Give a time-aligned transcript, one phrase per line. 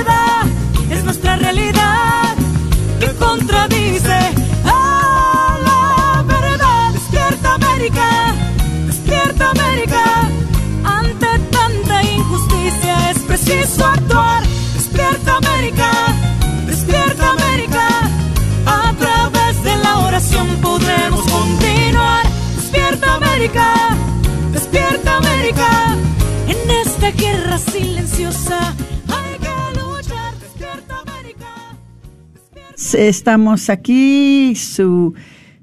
[1.11, 2.37] nuestra realidad
[3.01, 4.17] que contradice
[4.63, 6.93] a la verdad.
[6.93, 8.33] Despierta América,
[8.87, 10.03] despierta América.
[10.85, 14.41] Ante tanta injusticia es preciso actuar.
[14.73, 15.91] Despierta América,
[16.65, 17.87] despierta América.
[18.65, 22.23] A través de la oración podremos continuar.
[22.55, 23.67] Despierta América,
[24.53, 25.71] despierta América.
[26.47, 28.73] En esta guerra silenciosa.
[32.93, 35.13] Estamos aquí, su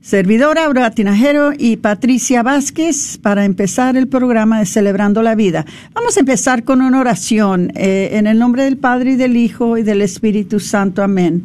[0.00, 5.66] servidora Aurora Tinajero y Patricia Vázquez para empezar el programa de Celebrando la Vida.
[5.94, 9.77] Vamos a empezar con una oración eh, en el nombre del Padre y del Hijo
[9.77, 11.03] y del Espíritu Santo.
[11.03, 11.44] Amén.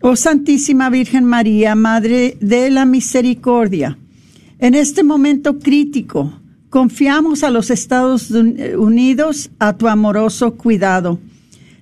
[0.00, 3.96] Oh Santísima Virgen María, Madre de la Misericordia,
[4.58, 6.32] en este momento crítico,
[6.70, 11.18] confiamos a los Estados Unidos a tu amoroso cuidado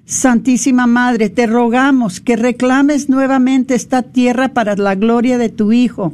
[0.05, 6.13] Santísima Madre, te rogamos que reclames nuevamente esta tierra para la gloria de tu Hijo.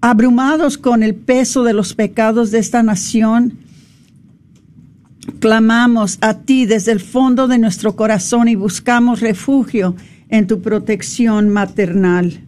[0.00, 3.54] Abrumados con el peso de los pecados de esta nación,
[5.40, 9.96] clamamos a ti desde el fondo de nuestro corazón y buscamos refugio
[10.28, 12.40] en tu protección maternal.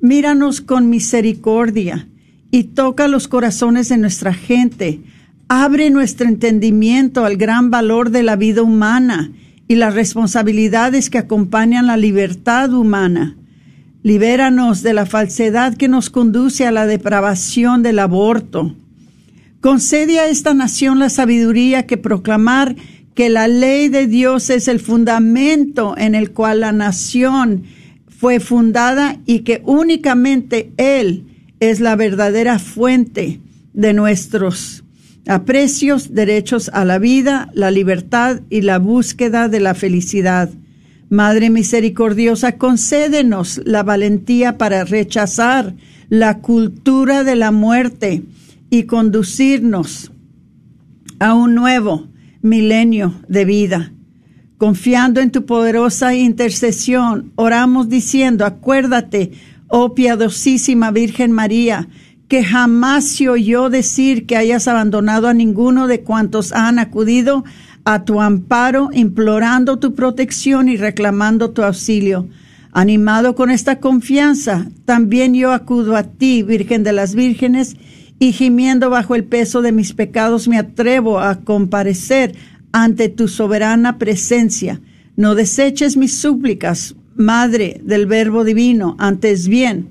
[0.00, 2.08] Míranos con misericordia
[2.50, 5.00] y toca los corazones de nuestra gente.
[5.48, 9.30] Abre nuestro entendimiento al gran valor de la vida humana
[9.70, 13.36] y las responsabilidades que acompañan la libertad humana.
[14.02, 18.74] Libéranos de la falsedad que nos conduce a la depravación del aborto.
[19.60, 22.74] Concede a esta nación la sabiduría que proclamar
[23.14, 27.62] que la ley de Dios es el fundamento en el cual la nación
[28.08, 31.26] fue fundada y que únicamente Él
[31.60, 33.40] es la verdadera fuente
[33.72, 34.82] de nuestros
[35.26, 40.50] aprecios, derechos a la vida, la libertad y la búsqueda de la felicidad.
[41.08, 45.74] Madre misericordiosa, concédenos la valentía para rechazar
[46.08, 48.22] la cultura de la muerte
[48.70, 50.12] y conducirnos
[51.18, 52.08] a un nuevo
[52.42, 53.92] milenio de vida.
[54.56, 59.32] Confiando en tu poderosa intercesión, oramos diciendo, acuérdate,
[59.68, 61.88] oh piadosísima Virgen María,
[62.30, 67.42] que jamás se oyó decir que hayas abandonado a ninguno de cuantos han acudido
[67.84, 72.28] a tu amparo, implorando tu protección y reclamando tu auxilio.
[72.70, 77.76] Animado con esta confianza, también yo acudo a ti, Virgen de las Vírgenes,
[78.20, 82.36] y gimiendo bajo el peso de mis pecados me atrevo a comparecer
[82.70, 84.80] ante tu soberana presencia.
[85.16, 89.88] No deseches mis súplicas, Madre del Verbo Divino, antes bien,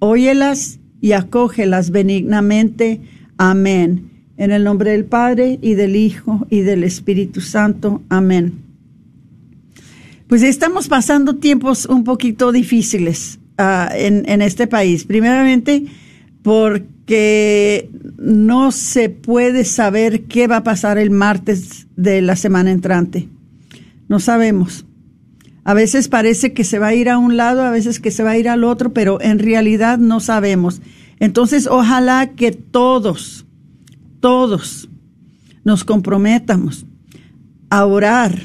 [0.00, 3.00] óyelas y acógelas benignamente.
[3.36, 4.10] Amén.
[4.36, 8.02] En el nombre del Padre y del Hijo y del Espíritu Santo.
[8.08, 8.54] Amén.
[10.26, 15.04] Pues estamos pasando tiempos un poquito difíciles ah, en, en este país.
[15.04, 15.84] Primeramente,
[16.42, 23.28] porque no se puede saber qué va a pasar el martes de la semana entrante.
[24.08, 24.85] No sabemos.
[25.66, 28.22] A veces parece que se va a ir a un lado, a veces que se
[28.22, 30.80] va a ir al otro, pero en realidad no sabemos.
[31.18, 33.46] Entonces, ojalá que todos,
[34.20, 34.88] todos
[35.64, 36.86] nos comprometamos
[37.68, 38.42] a orar,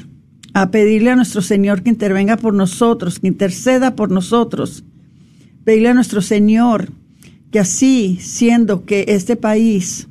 [0.52, 4.82] a pedirle a nuestro Señor que intervenga por nosotros, que interceda por nosotros.
[5.62, 6.90] Pedirle a nuestro Señor
[7.52, 10.08] que así, siendo que este país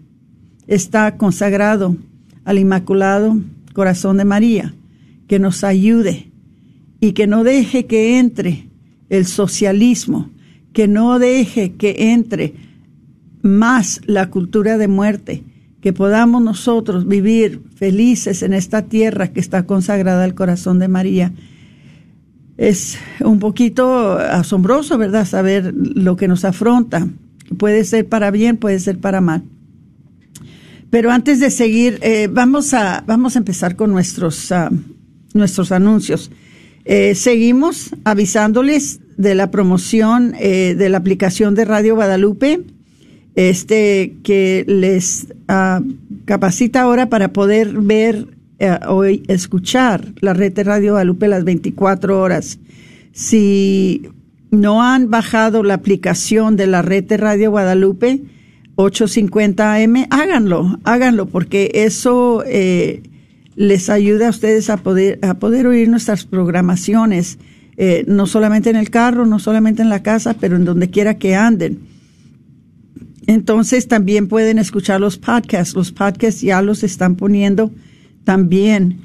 [0.65, 1.97] está consagrado
[2.45, 3.37] al Inmaculado
[3.73, 4.73] Corazón de María,
[5.27, 6.30] que nos ayude
[7.01, 8.69] y que no deje que entre
[9.09, 10.29] el socialismo,
[10.71, 12.53] que no deje que entre
[13.41, 15.43] más la cultura de muerte,
[15.81, 21.33] que podamos nosotros vivir felices en esta tierra que está consagrada al corazón de María.
[22.55, 25.25] Es un poquito asombroso, ¿verdad?
[25.25, 27.07] Saber lo que nos afronta.
[27.57, 29.43] Puede ser para bien, puede ser para mal.
[30.91, 34.69] Pero antes de seguir, eh, vamos, a, vamos a empezar con nuestros, ah,
[35.33, 36.29] nuestros anuncios.
[36.93, 42.65] Eh, seguimos avisándoles de la promoción eh, de la aplicación de Radio Guadalupe,
[43.35, 45.79] este que les ah,
[46.25, 48.27] capacita ahora para poder ver
[48.59, 52.59] eh, o escuchar la red de Radio Guadalupe las 24 horas.
[53.13, 54.09] Si
[54.49, 58.19] no han bajado la aplicación de la red de Radio Guadalupe
[58.75, 62.43] 850 AM, háganlo, háganlo, porque eso
[63.55, 67.37] les ayuda a ustedes a poder, a poder oír nuestras programaciones,
[67.77, 71.17] eh, no solamente en el carro, no solamente en la casa, pero en donde quiera
[71.17, 71.79] que anden.
[73.27, 75.75] Entonces también pueden escuchar los podcasts.
[75.75, 77.71] Los podcasts ya los están poniendo
[78.23, 78.99] también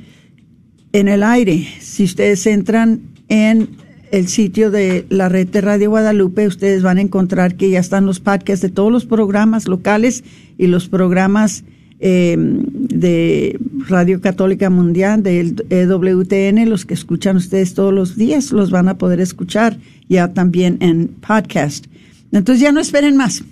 [0.92, 1.66] en el aire.
[1.80, 3.68] Si ustedes entran en
[4.10, 8.06] el sitio de la red de Radio Guadalupe, ustedes van a encontrar que ya están
[8.06, 10.24] los podcasts de todos los programas locales
[10.58, 11.64] y los programas
[11.98, 13.58] eh, de
[13.88, 18.98] Radio Católica Mundial, del EWTN, los que escuchan ustedes todos los días, los van a
[18.98, 19.78] poder escuchar
[20.08, 21.86] ya también en podcast.
[22.32, 23.44] Entonces ya no esperen más.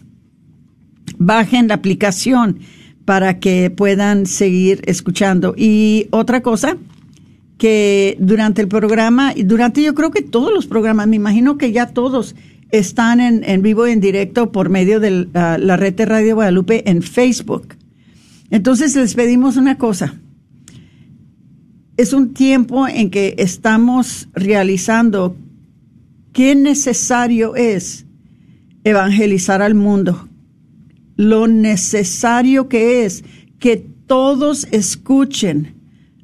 [1.19, 2.59] Bajen la aplicación
[3.05, 5.55] para que puedan seguir escuchando.
[5.57, 6.77] Y otra cosa,
[7.59, 11.73] que durante el programa, y durante yo creo que todos los programas, me imagino que
[11.73, 12.35] ya todos
[12.71, 17.03] están en, vivo y en directo por medio de la red de Radio Guadalupe en
[17.03, 17.74] Facebook.
[18.51, 20.15] Entonces les pedimos una cosa.
[21.97, 25.37] Es un tiempo en que estamos realizando
[26.33, 28.07] qué necesario es
[28.83, 30.29] evangelizar al mundo.
[31.17, 33.25] Lo necesario que es
[33.59, 33.77] que
[34.07, 35.75] todos escuchen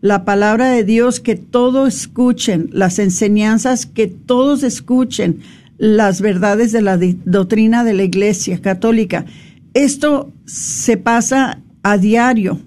[0.00, 5.40] la palabra de Dios, que todos escuchen las enseñanzas, que todos escuchen
[5.78, 9.24] las verdades de la doctrina de la Iglesia Católica.
[9.72, 12.60] Esto se pasa a diario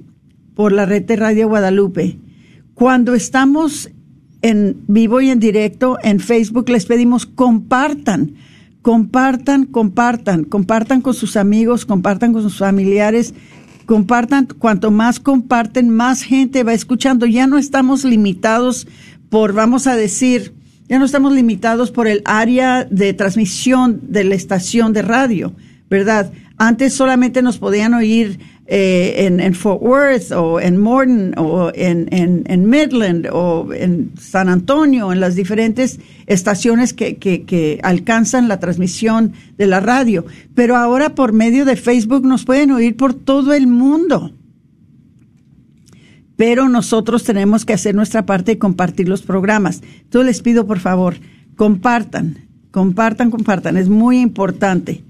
[0.56, 2.18] por la red de Radio Guadalupe.
[2.74, 3.90] Cuando estamos
[4.42, 8.34] en vivo y en directo en Facebook, les pedimos compartan,
[8.82, 13.34] compartan, compartan, compartan con sus amigos, compartan con sus familiares,
[13.86, 14.48] compartan.
[14.58, 17.26] Cuanto más comparten, más gente va escuchando.
[17.26, 18.88] Ya no estamos limitados
[19.30, 20.54] por, vamos a decir,
[20.90, 25.54] ya no estamos limitados por el área de transmisión de la estación de radio,
[25.90, 26.32] ¿verdad?
[26.58, 32.70] Antes solamente nos podían oír eh, en, Fort Worth o en Morton o en, en,
[32.70, 39.34] Midland o en San Antonio, en las diferentes estaciones que, que, que, alcanzan la transmisión
[39.58, 40.26] de la radio.
[40.56, 44.34] Pero ahora por medio de Facebook nos pueden oír por todo el mundo.
[46.38, 49.82] Pero nosotros tenemos que hacer nuestra parte y compartir los programas.
[50.04, 51.16] Entonces les pido por favor,
[51.58, 52.38] compartan,
[52.72, 53.76] compartan, compartan.
[53.76, 55.04] Es muy importante.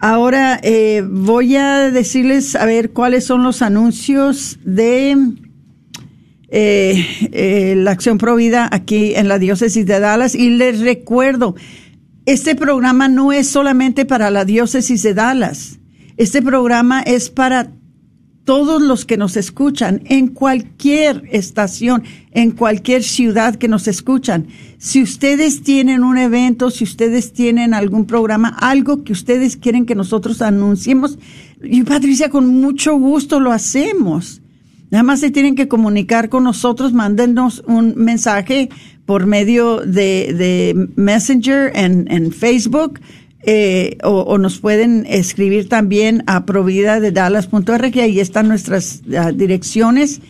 [0.00, 5.16] Ahora eh, voy a decirles a ver cuáles son los anuncios de
[6.50, 10.36] eh, eh, la Acción Provida aquí en la diócesis de Dallas.
[10.36, 11.56] Y les recuerdo,
[12.26, 15.80] este programa no es solamente para la diócesis de Dallas,
[16.16, 17.72] este programa es para
[18.48, 24.46] todos los que nos escuchan en cualquier estación, en cualquier ciudad que nos escuchan.
[24.78, 29.94] Si ustedes tienen un evento, si ustedes tienen algún programa, algo que ustedes quieren que
[29.94, 31.18] nosotros anunciemos,
[31.62, 34.40] y Patricia, con mucho gusto lo hacemos.
[34.90, 38.70] Nada más se tienen que comunicar con nosotros, mándenos un mensaje
[39.04, 42.98] por medio de, de Messenger en, en Facebook
[43.44, 49.32] eh, o, nos pueden escribir también a provida de dallas.org y ahí están nuestras ah,
[49.32, 50.20] direcciones.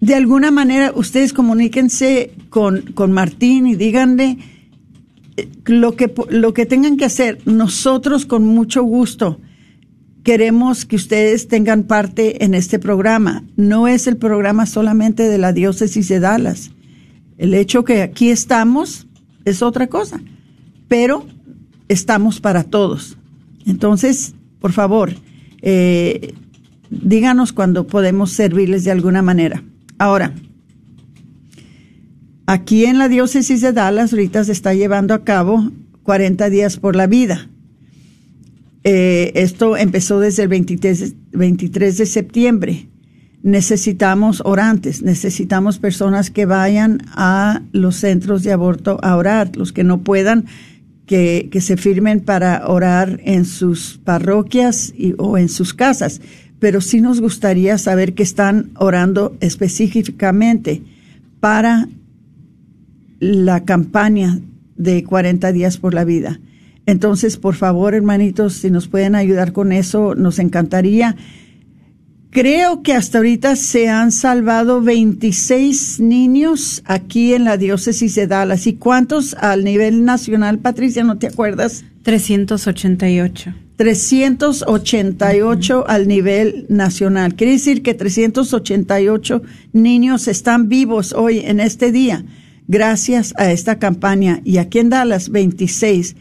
[0.00, 4.38] De alguna manera, ustedes comuníquense con, con Martín y díganle,
[5.66, 9.38] lo que, lo que tengan que hacer, nosotros con mucho gusto
[10.22, 13.44] queremos que ustedes tengan parte en este programa.
[13.56, 16.70] No es el programa solamente de la diócesis de Dallas.
[17.38, 19.06] El hecho que aquí estamos
[19.44, 20.20] es otra cosa,
[20.88, 21.26] pero
[21.90, 23.18] estamos para todos.
[23.66, 25.12] Entonces, por favor,
[25.60, 26.34] eh,
[26.88, 29.64] díganos cuando podemos servirles de alguna manera.
[29.98, 30.32] Ahora,
[32.46, 35.72] aquí en la diócesis de Dallas ahorita se está llevando a cabo
[36.04, 37.48] 40 días por la vida.
[38.84, 42.86] Eh, esto empezó desde el 23, 23 de septiembre.
[43.42, 49.82] Necesitamos orantes, necesitamos personas que vayan a los centros de aborto a orar, los que
[49.82, 50.44] no puedan,
[51.10, 56.20] que, se firmen para orar en sus parroquias y, o en sus casas.
[56.60, 60.82] Pero sí nos gustaría saber que están orando específicamente
[61.40, 61.88] para
[63.18, 64.38] la campaña
[64.76, 66.38] de 40 días por la vida.
[66.86, 71.16] Entonces, por favor, hermanitos, si nos pueden ayudar con eso, nos encantaría.
[72.30, 78.68] Creo que hasta ahorita se han salvado 26 niños aquí en la diócesis de Dallas.
[78.68, 81.02] ¿Y cuántos al nivel nacional, Patricia?
[81.02, 81.84] ¿No te acuerdas?
[82.04, 83.52] 388.
[83.74, 87.34] 388 al nivel nacional.
[87.34, 92.24] Quiere decir que 388 niños están vivos hoy en este día
[92.68, 94.40] gracias a esta campaña.
[94.44, 96.14] Y aquí en Dallas, 26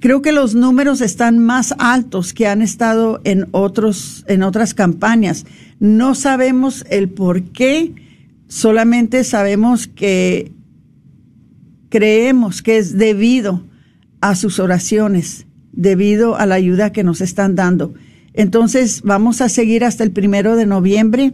[0.00, 5.44] creo que los números están más altos que han estado en otros en otras campañas.
[5.80, 7.94] No sabemos el por qué,
[8.48, 10.52] solamente sabemos que
[11.88, 13.64] creemos que es debido
[14.20, 17.94] a sus oraciones, debido a la ayuda que nos están dando.
[18.34, 21.32] Entonces, vamos a seguir hasta el primero de noviembre.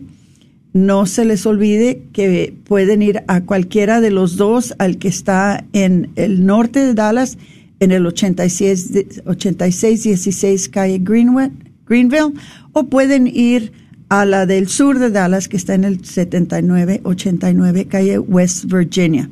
[0.72, 5.64] No se les olvide que pueden ir a cualquiera de los dos, al que está
[5.72, 7.38] en el norte de Dallas
[7.84, 11.50] en el 86, 8616 calle Greenwood,
[11.86, 12.34] Greenville
[12.72, 13.72] o pueden ir
[14.08, 19.30] a la del sur de Dallas que está en el 7989 calle West Virginia.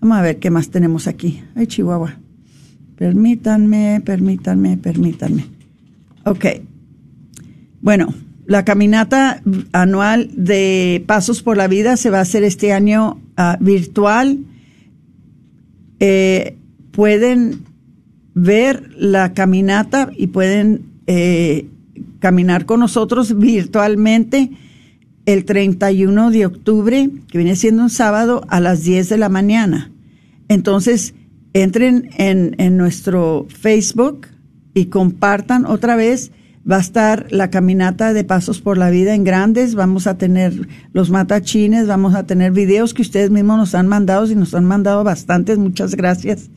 [0.00, 1.42] Vamos a ver qué más tenemos aquí.
[1.54, 2.18] Ay, Chihuahua.
[2.96, 5.46] Permítanme, permítanme, permítanme.
[6.24, 6.46] Ok.
[7.80, 8.14] Bueno,
[8.46, 13.62] la caminata anual de Pasos por la Vida se va a hacer este año uh,
[13.62, 14.38] virtual.
[16.00, 16.56] Eh,
[16.92, 17.64] pueden
[18.36, 21.68] ver la caminata y pueden eh,
[22.20, 24.50] caminar con nosotros virtualmente
[25.24, 29.90] el 31 de octubre, que viene siendo un sábado, a las 10 de la mañana.
[30.48, 31.14] Entonces,
[31.54, 34.28] entren en, en nuestro Facebook
[34.74, 36.30] y compartan otra vez.
[36.70, 39.74] Va a estar la caminata de Pasos por la Vida en Grandes.
[39.74, 44.30] Vamos a tener los matachines, vamos a tener videos que ustedes mismos nos han mandado
[44.30, 45.56] y nos han mandado bastantes.
[45.56, 46.50] Muchas gracias.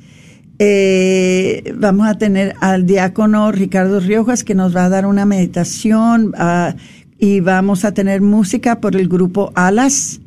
[0.62, 6.34] Eh, vamos a tener al diácono Ricardo Riojas que nos va a dar una meditación
[6.38, 6.78] uh,
[7.18, 10.20] y vamos a tener música por el grupo Alas.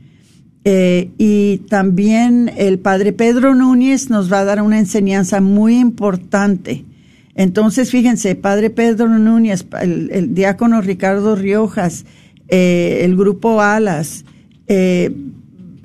[0.64, 6.86] Eh, y también el padre Pedro Núñez nos va a dar una enseñanza muy importante.
[7.34, 12.06] Entonces, fíjense, padre Pedro Núñez, el, diácono Ricardo Riojas,
[12.48, 14.24] eh, el grupo Alas,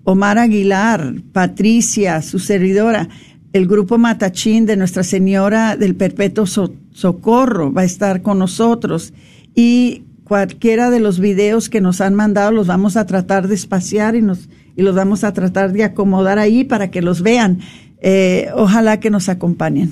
[0.06, 3.10] Omar Aguilar, Patricia, su servidora,
[3.58, 9.14] el grupo Matachín de Nuestra Señora del Perpetuo Socorro va a estar con nosotros
[9.56, 14.16] y cualquiera de los videos que nos han mandado los vamos a tratar de espaciar
[14.16, 17.60] y nos y los vamos a tratar de acomodar ahí para que los vean.
[18.00, 19.92] Eh, ojalá que nos acompañen.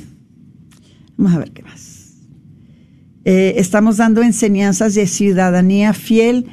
[1.18, 2.14] Vamos a ver qué más.
[3.24, 6.46] Eh, estamos dando enseñanzas de ciudadanía fiel.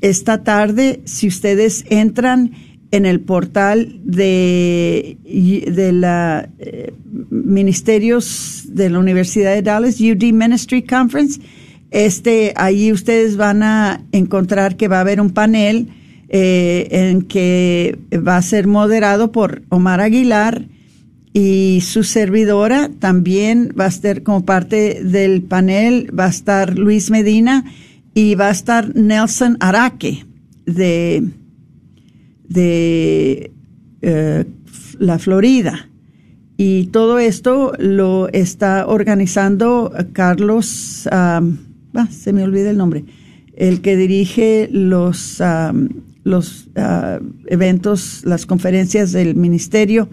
[0.00, 2.50] esta tarde, si ustedes entran
[2.94, 5.18] en el portal de,
[5.66, 6.94] de la eh,
[7.28, 11.40] ministerios de la Universidad de Dallas, UD Ministry Conference.
[11.90, 15.88] Este, ahí ustedes van a encontrar que va a haber un panel
[16.28, 20.68] eh, en que va a ser moderado por Omar Aguilar
[21.32, 27.10] y su servidora también va a estar como parte del panel, va a estar Luis
[27.10, 27.64] Medina
[28.14, 30.24] y va a estar Nelson Araque
[30.64, 31.24] de
[32.54, 33.50] de
[34.00, 34.44] eh,
[34.98, 35.88] la Florida.
[36.56, 41.08] Y todo esto lo está organizando Carlos,
[42.10, 43.04] se me olvida el nombre,
[43.56, 45.42] el que dirige los,
[46.22, 50.08] los ah, eventos, las conferencias del Ministerio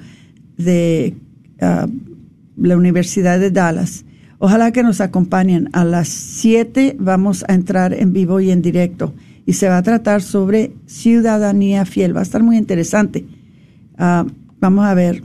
[0.58, 1.16] de
[1.62, 1.88] ah,
[2.58, 4.06] la Universidad de Dallas.
[4.40, 5.70] Ojalá que nos acompañen.
[5.74, 9.14] A las 7 vamos a entrar en vivo y en directo
[9.46, 12.16] y se va a tratar sobre ciudadanía fiel.
[12.16, 13.26] Va a estar muy interesante.
[13.98, 14.26] Ah,
[14.60, 15.24] vamos a ver.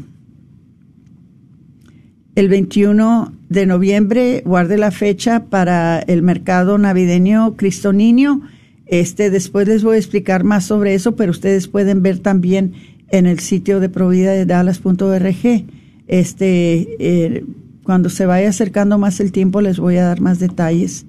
[2.35, 8.43] el 21 de noviembre, guarde la fecha para el mercado navideño Cristo Niño.
[8.87, 12.75] Este, después les voy a explicar más sobre eso, pero ustedes pueden ver también
[13.11, 15.65] en el sitio de provida de Dallas.org.
[16.09, 17.45] Este, eh,
[17.83, 21.07] cuando se vaya acercando más el tiempo, les voy a dar más detalles.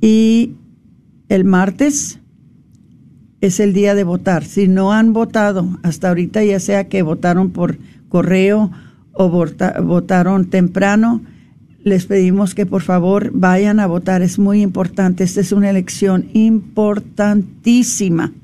[0.00, 0.54] Y
[1.32, 2.18] el martes
[3.40, 4.44] es el día de votar.
[4.44, 7.78] Si no han votado hasta ahorita, ya sea que votaron por
[8.10, 8.70] correo
[9.14, 11.22] o votaron temprano,
[11.82, 14.20] les pedimos que por favor vayan a votar.
[14.20, 15.24] Es muy importante.
[15.24, 18.34] Esta es una elección importantísima.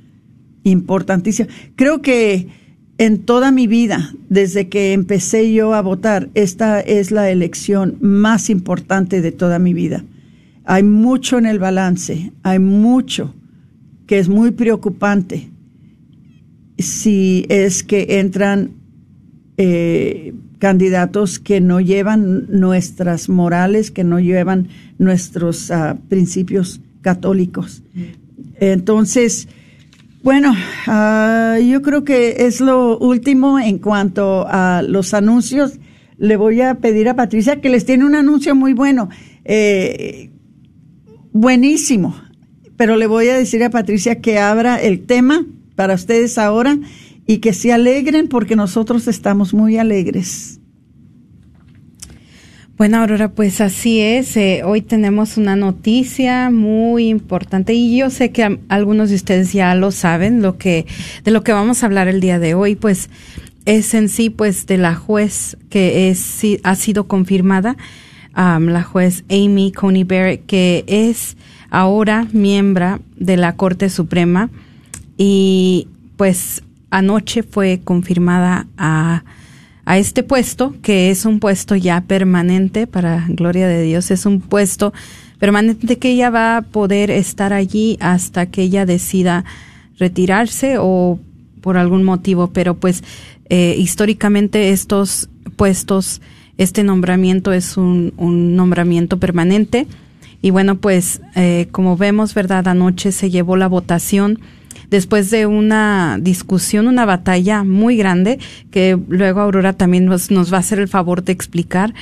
[0.64, 1.50] Importantísima.
[1.76, 2.48] Creo que
[2.96, 8.48] en toda mi vida, desde que empecé yo a votar, esta es la elección más
[8.48, 10.04] importante de toda mi vida.
[10.70, 13.34] Hay mucho en el balance, hay mucho
[14.06, 15.48] que es muy preocupante
[16.76, 18.72] si es que entran
[19.56, 27.82] eh, candidatos que no llevan nuestras morales, que no llevan nuestros ah, principios católicos.
[28.60, 29.48] Entonces,
[30.22, 30.52] bueno,
[30.86, 35.78] ah, yo creo que es lo último en cuanto a los anuncios.
[36.18, 39.08] Le voy a pedir a Patricia que les tiene un anuncio muy bueno,
[39.46, 40.28] eh,
[41.32, 42.14] buenísimo,
[42.76, 46.78] pero le voy a decir a Patricia que abra el tema para ustedes ahora
[47.26, 50.58] y que se alegren porque nosotros estamos muy alegres.
[52.78, 54.36] Bueno, Aurora, pues así es.
[54.36, 59.74] Eh, hoy tenemos una noticia muy importante y yo sé que algunos de ustedes ya
[59.74, 60.86] lo saben, lo que
[61.24, 63.10] de lo que vamos a hablar el día de hoy, pues
[63.64, 67.76] es en sí, pues de la juez que es ha sido confirmada,
[68.38, 71.36] la juez Amy Coney Barrett, que es
[71.70, 74.48] ahora miembro de la Corte Suprema
[75.16, 79.24] y pues anoche fue confirmada a,
[79.84, 84.40] a este puesto, que es un puesto ya permanente, para gloria de Dios, es un
[84.40, 84.92] puesto
[85.40, 89.44] permanente que ella va a poder estar allí hasta que ella decida
[89.98, 91.18] retirarse o
[91.60, 93.02] por algún motivo, pero pues
[93.50, 96.20] eh, históricamente estos puestos,
[96.58, 99.86] este nombramiento es un, nombramiento permanente.
[100.42, 102.68] Y bueno, pues eh, como vemos, ¿verdad?
[102.68, 104.40] Anoche se llevó la votación
[104.90, 108.38] después de una discusión, una batalla muy grande,
[108.70, 111.94] que luego Aurora también nos, va a hacer el favor de explicar.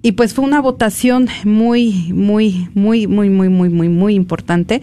[0.00, 4.80] Y pues fue una votación muy, muy, muy, muy, muy, muy, muy, muy importante.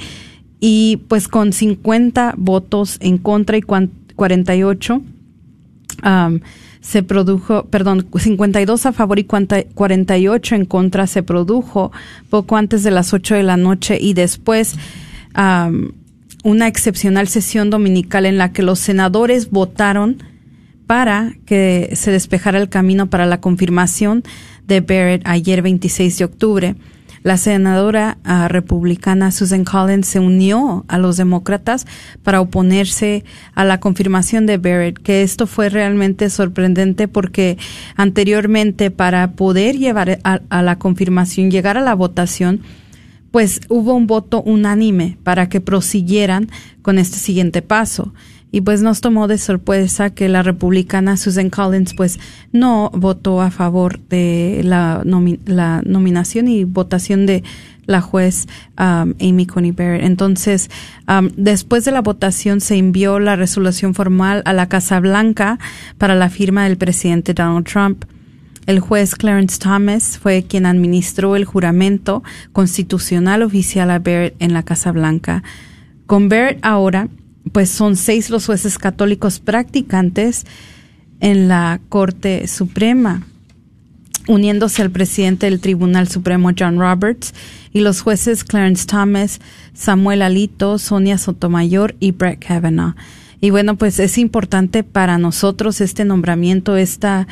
[0.59, 5.01] Y pues con 50 votos en contra y 48
[6.03, 6.39] um,
[6.81, 11.91] se produjo, perdón, 52 a favor y 48 en contra se produjo
[12.29, 14.75] poco antes de las 8 de la noche y después
[16.43, 20.23] una excepcional sesión dominical en la que los senadores votaron
[20.87, 24.23] para que se despejara el camino para la confirmación
[24.65, 26.75] de Barrett ayer 26 de octubre.
[27.23, 31.85] La senadora ah, republicana Susan Collins se unió a los demócratas
[32.23, 37.57] para oponerse a la confirmación de Barrett, que esto fue realmente sorprendente porque
[37.95, 42.61] anteriormente para poder llevar a la confirmación, llegar a la votación,
[43.31, 46.49] pues hubo un voto unánime para que prosiguieran
[46.81, 48.13] con este siguiente paso.
[48.51, 52.19] Y pues nos tomó de sorpresa que la republicana Susan Collins pues
[52.51, 55.03] no votó a favor de la,
[55.45, 57.43] la nominación y votación de
[57.89, 60.03] la juez um, Amy Coney Barrett.
[60.03, 60.69] Entonces,
[61.07, 65.57] um, después de la votación se envió la resolución formal a la Casa Blanca
[65.97, 68.05] para la firma del presidente Donald Trump.
[68.67, 74.61] El juez Clarence Thomas fue quien administró el juramento constitucional oficial a Barrett en la
[74.61, 75.41] Casa Blanca.
[76.05, 77.07] Con Barrett ahora,
[77.51, 80.45] pues son seis los jueces católicos practicantes
[81.19, 83.23] en la Corte Suprema,
[84.27, 87.33] uniéndose al presidente del Tribunal Supremo John Roberts
[87.73, 89.39] y los jueces Clarence Thomas,
[89.73, 92.95] Samuel Alito, Sonia Sotomayor y Brett Kavanaugh.
[93.41, 97.27] Y bueno, pues es importante para nosotros este nombramiento, esta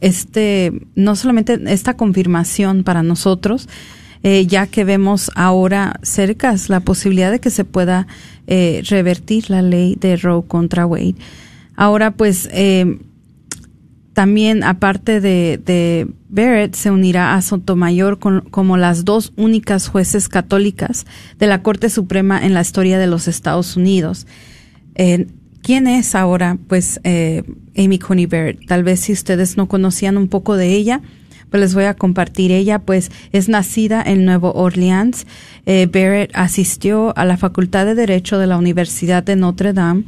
[0.00, 3.68] este, no solamente esta confirmación para nosotros,
[4.22, 8.06] eh, ya que vemos ahora cerca la posibilidad de que se pueda
[8.46, 11.16] eh, revertir la ley de Roe contra Wade.
[11.76, 12.98] Ahora, pues, eh,
[14.12, 21.06] también, aparte de, de, Barrett, se unirá a Sotomayor como las dos únicas jueces católicas
[21.38, 24.26] de la Corte Suprema en la historia de los Estados Unidos.
[25.62, 27.42] ¿Quién es ahora, pues, eh,
[27.76, 28.66] Amy Coney Barrett?
[28.66, 31.02] Tal vez si ustedes no conocían un poco de ella,
[31.50, 32.52] pues les voy a compartir.
[32.52, 35.26] Ella, pues, es nacida en Nuevo Orleans.
[35.66, 40.04] Eh, Barrett asistió a la Facultad de Derecho de la Universidad de Notre Dame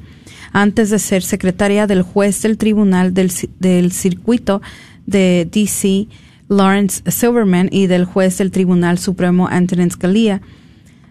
[0.52, 4.61] antes de ser secretaria del juez del Tribunal del, del Circuito
[5.07, 6.07] de DC,
[6.48, 10.40] Lawrence Silverman, y del juez del Tribunal Supremo, Antonin Scalia.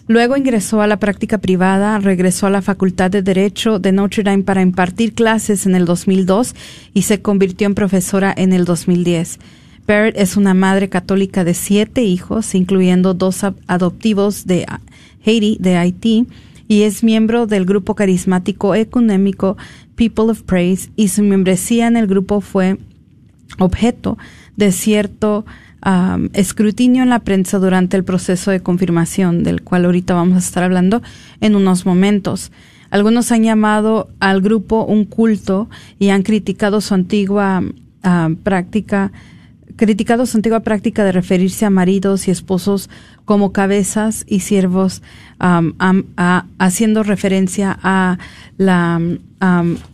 [0.07, 4.43] Luego ingresó a la práctica privada, regresó a la Facultad de Derecho de Notre Dame
[4.43, 6.53] para impartir clases en el 2002
[6.93, 9.39] y se convirtió en profesora en el 2010.
[9.91, 14.65] Barrett es una madre católica de siete hijos, incluyendo dos adoptivos de
[15.25, 16.27] Haiti, de Haití,
[16.69, 19.57] y es miembro del grupo carismático económico
[19.95, 22.77] People of Praise y su membresía en el grupo fue
[23.59, 24.17] objeto
[24.55, 25.45] de cierto
[26.31, 30.63] escrutinio en la prensa durante el proceso de confirmación, del cual ahorita vamos a estar
[30.63, 31.01] hablando
[31.41, 32.53] en unos momentos.
[32.91, 37.61] Algunos han llamado al grupo un culto y han criticado su antigua
[38.43, 39.11] práctica
[39.75, 42.89] criticado su antigua práctica de referirse a maridos y esposos
[43.25, 45.01] como cabezas y siervos,
[46.57, 48.17] haciendo referencia a
[48.57, 49.01] la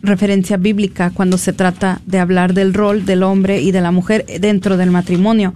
[0.01, 4.25] referencia bíblica cuando se trata de hablar del rol del hombre y de la mujer
[4.39, 5.53] dentro del matrimonio.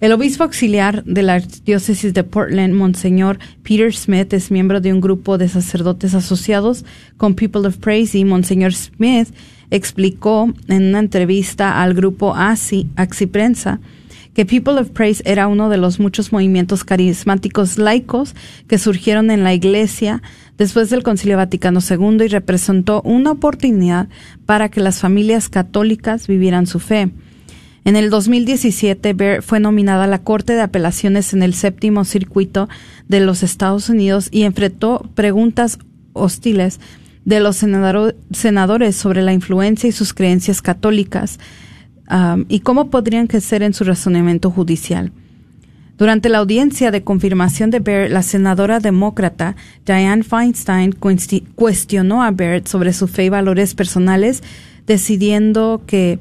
[0.00, 5.00] El obispo auxiliar de la diócesis de Portland, Monseñor Peter Smith, es miembro de un
[5.00, 6.84] grupo de sacerdotes asociados
[7.16, 9.28] con People of Praise y Monseñor Smith
[9.72, 12.88] explicó en una entrevista al grupo ASI,
[13.32, 13.80] Prensa,
[14.34, 18.34] que People of Praise era uno de los muchos movimientos carismáticos laicos
[18.68, 20.22] que surgieron en la Iglesia
[20.58, 24.08] después del Concilio Vaticano II y representó una oportunidad
[24.44, 27.10] para que las familias católicas vivieran su fe.
[27.84, 32.68] En el 2017, Bear fue nominada a la Corte de Apelaciones en el séptimo circuito
[33.08, 35.78] de los Estados Unidos y enfrentó preguntas
[36.12, 36.78] hostiles
[37.24, 41.38] de los senadores sobre la influencia y sus creencias católicas
[42.48, 45.12] y cómo podrían crecer en su razonamiento judicial.
[45.98, 49.56] Durante la audiencia de confirmación de Barrett, la senadora demócrata
[49.86, 50.96] Dianne Feinstein
[51.54, 54.42] cuestionó a Barrett sobre su fe y valores personales,
[54.86, 56.18] decidiendo que,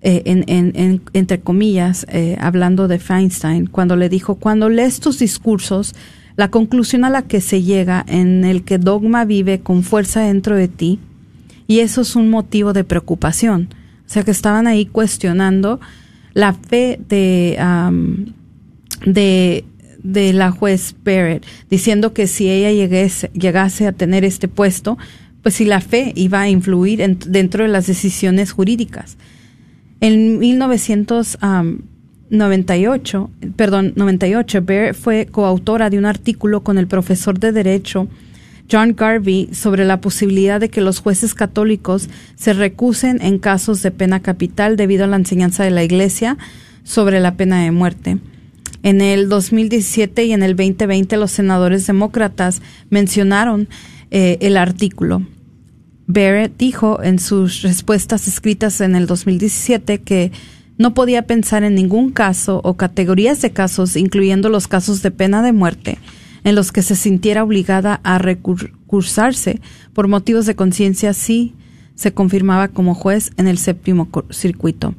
[0.00, 5.94] eh, en, entre comillas, eh, hablando de Feinstein, cuando le dijo, cuando lees tus discursos,
[6.36, 10.56] la conclusión a la que se llega en el que dogma vive con fuerza dentro
[10.56, 10.98] de ti,
[11.66, 13.68] y eso es un motivo de preocupación.
[14.06, 15.80] O sea que estaban ahí cuestionando
[16.34, 17.56] la fe de,
[20.02, 24.98] de, la juez Barrett, diciendo que si ella llegase, llegase a tener este puesto,
[25.42, 29.16] pues si la fe iba a influir dentro de las decisiones jurídicas.
[30.00, 31.38] En 1900,
[32.30, 38.08] 98, perdón, 98, Bear fue coautora de un artículo con el profesor de Derecho
[38.70, 43.90] John Garvey sobre la posibilidad de que los jueces católicos se recusen en casos de
[43.90, 46.38] pena capital debido a la enseñanza de la Iglesia
[46.84, 48.18] sobre la pena de muerte.
[48.82, 53.68] En el 2017 y en el 2020 los senadores demócratas mencionaron
[54.10, 55.22] eh, el artículo.
[56.06, 60.32] Barrett dijo en sus respuestas escritas en el 2017 que
[60.80, 65.42] no podía pensar en ningún caso o categorías de casos, incluyendo los casos de pena
[65.42, 65.98] de muerte,
[66.42, 69.60] en los que se sintiera obligada a recursarse
[69.92, 71.52] por motivos de conciencia si
[71.96, 74.94] se confirmaba como juez en el séptimo circuito.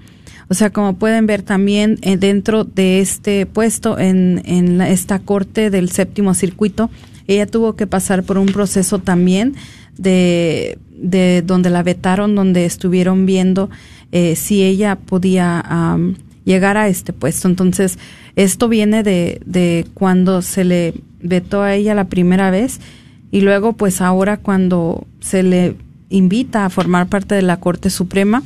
[0.50, 5.90] O sea, como pueden ver también eh, dentro de este puesto en, esta corte del
[5.90, 6.92] séptimo circuito,
[7.26, 9.56] ella tuvo que pasar por un proceso también
[9.98, 13.72] de, de donde la vetaron, donde estuvieron viendo
[14.12, 15.98] eh, si ella podía
[16.46, 17.48] llegar a este puesto.
[17.48, 18.00] Entonces,
[18.36, 22.80] esto viene de, de cuando se le vetó a ella la primera vez
[23.32, 25.76] y luego, pues ahora cuando se le
[26.10, 28.44] invita a formar parte de la Corte Suprema,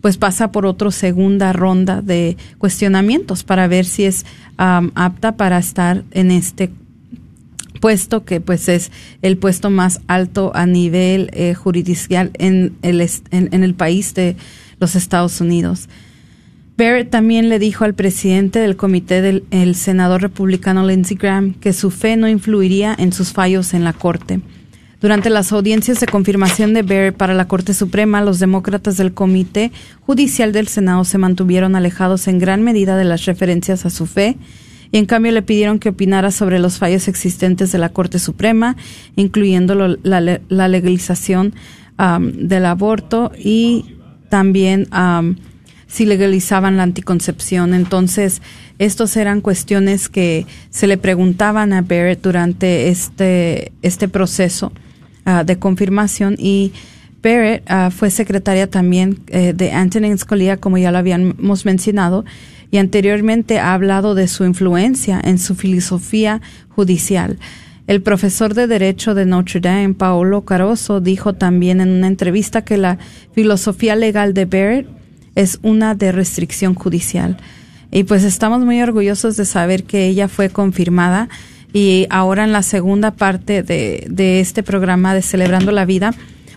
[0.00, 4.24] pues pasa por otra segunda ronda de cuestionamientos para ver si es
[4.56, 6.70] apta para estar en este
[7.80, 8.90] puesto que pues es
[9.22, 11.54] el puesto más alto a nivel eh,
[12.38, 14.36] en el, en el país de,
[14.82, 15.88] los Estados Unidos.
[16.76, 21.72] Barrett también le dijo al presidente del comité del el senador republicano Lindsey Graham que
[21.72, 24.40] su fe no influiría en sus fallos en la Corte.
[25.00, 29.72] Durante las audiencias de confirmación de Barrett para la Corte Suprema, los demócratas del Comité
[30.06, 34.36] Judicial del Senado se mantuvieron alejados en gran medida de las referencias a su fe
[34.92, 38.76] y en cambio le pidieron que opinara sobre los fallos existentes de la Corte Suprema,
[39.16, 41.54] incluyendo la, legalización
[42.20, 43.91] del aborto y
[44.32, 44.88] también
[45.86, 47.74] si legalizaban la anticoncepción.
[47.74, 48.40] Entonces,
[48.78, 54.72] estos eran cuestiones que se le preguntaban a Barrett durante este, este proceso
[55.26, 56.72] ah, de confirmación y
[57.22, 62.24] Barrett ah, fue secretaria también eh, de Antonin Scalia, como ya lo habíamos mencionado,
[62.70, 66.40] y anteriormente ha hablado de su influencia en su filosofía
[66.70, 67.36] judicial.
[67.86, 72.76] El profesor de Derecho de Notre Dame, Paolo Caroso, dijo también en una entrevista que
[72.76, 72.98] la
[73.32, 74.86] filosofía legal de Barrett
[75.34, 77.38] es una de restricción judicial.
[77.90, 81.28] Y pues estamos muy orgullosos de saber que ella fue confirmada
[81.72, 86.14] y ahora en la segunda parte de, de este programa de Celebrando la Vida,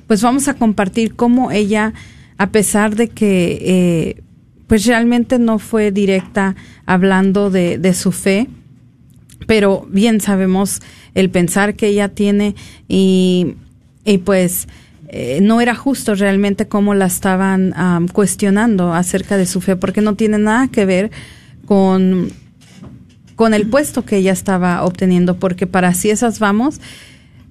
[0.07, 1.93] pues vamos a compartir cómo ella,
[2.37, 4.23] a pesar de que eh,
[4.67, 8.47] pues realmente no fue directa hablando de, de su fe,
[9.45, 10.81] pero bien sabemos
[11.13, 12.55] el pensar que ella tiene
[12.87, 13.55] y,
[14.03, 14.67] y pues
[15.07, 17.73] eh, no era justo realmente cómo la estaban
[18.11, 21.11] cuestionando acerca de su fe, porque no tiene nada que ver
[21.65, 22.29] con,
[23.35, 26.81] con el puesto que ella estaba obteniendo, porque para si esas vamos,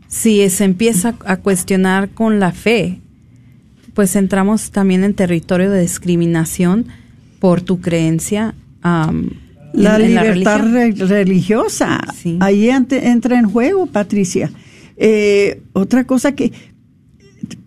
[0.09, 3.01] si se empieza a cuestionar con la fe,
[3.95, 6.87] pues entramos también en territorio de discriminación
[7.39, 8.55] por tu creencia.
[9.75, 12.01] La en- en libertad re- religiosa.
[12.17, 12.37] Sí.
[12.41, 14.51] Ahí ante- entra en juego, Patricia.
[14.97, 16.53] Eh, otra cosa que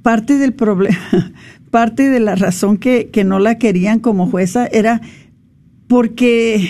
[0.01, 0.97] parte del problema,
[1.71, 5.01] parte de la razón que, que no la querían como jueza era
[5.87, 6.69] porque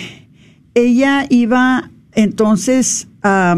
[0.74, 3.56] ella iba entonces a,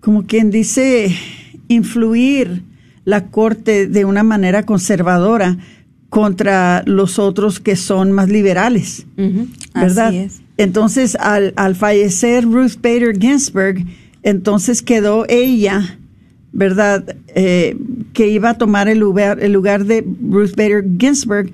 [0.00, 1.14] como quien dice,
[1.68, 2.62] influir
[3.04, 5.58] la corte de una manera conservadora
[6.08, 9.06] contra los otros que son más liberales.
[9.74, 10.08] ¿verdad?
[10.08, 10.40] Así es.
[10.56, 13.84] Entonces, al, al fallecer Ruth Bader Ginsburg,
[14.22, 15.98] entonces quedó ella,
[16.52, 17.16] ¿verdad?
[17.34, 17.76] Eh,
[18.12, 21.52] que iba a tomar el lugar, el lugar de Ruth Bader Ginsburg.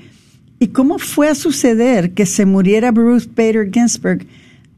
[0.59, 4.25] ¿Y cómo fue a suceder que se muriera Ruth Bader Ginsburg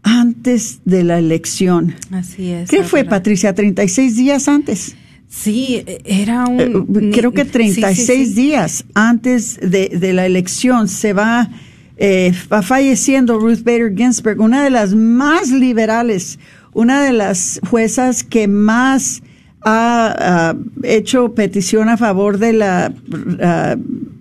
[0.03, 1.95] antes de la elección?
[2.11, 2.71] Así es.
[2.71, 3.19] ¿Qué fue, verdad.
[3.19, 3.55] Patricia?
[3.55, 4.97] ¿36 días antes?
[5.29, 6.61] Sí, era un...
[6.61, 8.35] Eh, creo que sí, sí, 36 sí.
[8.35, 11.51] días antes de, de la elección se va,
[11.97, 16.39] eh, va falleciendo Ruth Bader Ginsburg, una de las más liberales,
[16.73, 19.23] una de las juezas que más
[19.65, 22.93] ha hecho petición a favor de la,
[23.41, 23.77] ah,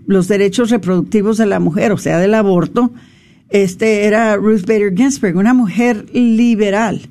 [0.08, 2.92] los derechos reproductivos de la mujer, o sea, del aborto.
[3.50, 7.02] Este era Ruth Bader Ginsburg, una mujer liberal,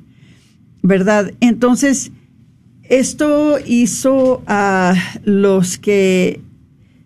[0.83, 1.33] ¿verdad?
[1.41, 2.11] Entonces,
[2.85, 4.95] esto hizo a
[5.25, 6.41] los que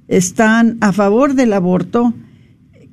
[0.09, 2.15] están a favor del aborto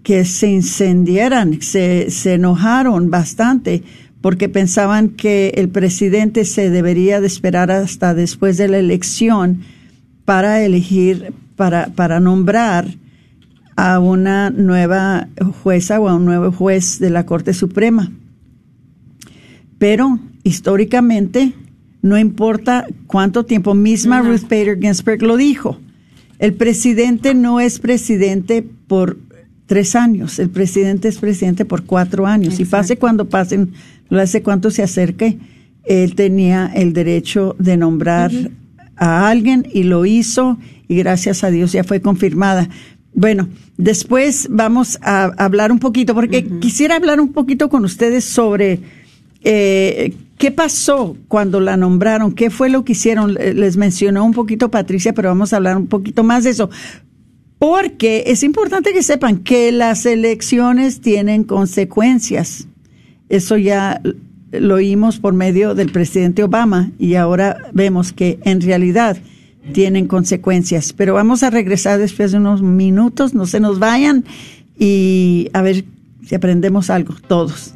[0.04, 3.84] que se incendiaran, se, se enojaron bastante
[4.24, 9.64] porque pensaban que el presidente se debería de esperar hasta después de la elección
[10.24, 12.88] para elegir, para, para nombrar
[13.76, 15.28] a una nueva
[15.62, 18.12] jueza o a un nuevo juez de la Corte Suprema.
[19.78, 21.54] Pero históricamente,
[22.02, 24.22] no importa cuánto tiempo, misma.
[24.22, 25.80] Ruth Bader Ginsburg lo dijo,
[26.40, 29.18] el presidente no es presidente por
[29.74, 32.60] tres años, el presidente es presidente por cuatro años.
[32.60, 33.74] Y pase cuando pasen,
[34.12, 35.40] no hace cuánto se acerque,
[35.84, 38.32] él tenía el derecho de nombrar
[38.98, 42.70] a alguien y lo hizo y gracias a Dios ya fue confirmada.
[43.16, 48.80] Bueno, después vamos a hablar un poquito, porque quisiera hablar un poquito con ustedes sobre
[49.44, 53.38] eh, qué pasó cuando la nombraron, qué fue lo que hicieron.
[53.40, 56.70] Eh, Les mencionó un poquito Patricia, pero vamos a hablar un poquito más de eso.
[57.64, 62.68] Porque es importante que sepan que las elecciones tienen consecuencias.
[63.30, 64.02] Eso ya
[64.52, 69.16] lo oímos por medio del presidente Obama y ahora vemos que en realidad
[69.72, 70.92] tienen consecuencias.
[70.92, 74.26] Pero vamos a regresar después de unos minutos, no se nos vayan
[74.78, 75.86] y a ver
[76.28, 77.76] si aprendemos algo todos.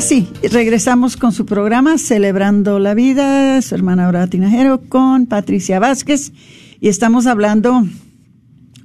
[0.00, 6.32] Sí, regresamos con su programa Celebrando la Vida, su hermana Aura Tinajero con Patricia Vázquez
[6.80, 7.82] y estamos hablando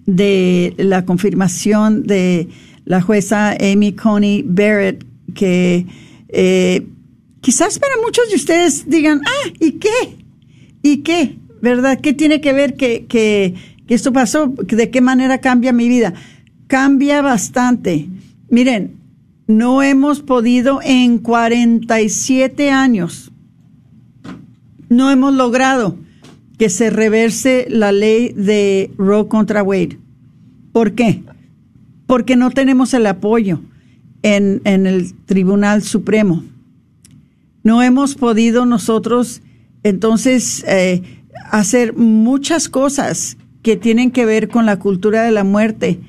[0.05, 2.47] de la confirmación de
[2.85, 5.85] la jueza Amy Coney Barrett que
[6.29, 6.87] eh,
[7.41, 10.17] quizás para muchos de ustedes digan, ah, ¿y qué?
[10.81, 11.37] ¿Y qué?
[11.61, 11.99] ¿Verdad?
[11.99, 13.53] ¿Qué tiene que ver que, que,
[13.85, 14.47] que esto pasó?
[14.47, 16.13] ¿De qué manera cambia mi vida?
[16.67, 18.07] Cambia bastante.
[18.49, 19.00] Miren,
[19.57, 23.31] no hemos podido en 47 años,
[24.89, 25.97] no hemos logrado
[26.57, 29.99] que se reverse la ley de Roe contra Wade.
[30.71, 31.23] ¿Por qué?
[32.07, 33.61] Porque no tenemos el apoyo
[34.21, 36.43] en, el Tribunal Supremo.
[37.63, 39.41] No hemos podido nosotros
[39.83, 41.01] entonces eh,
[41.49, 45.99] hacer muchas cosas que tienen que ver con la cultura de la muerte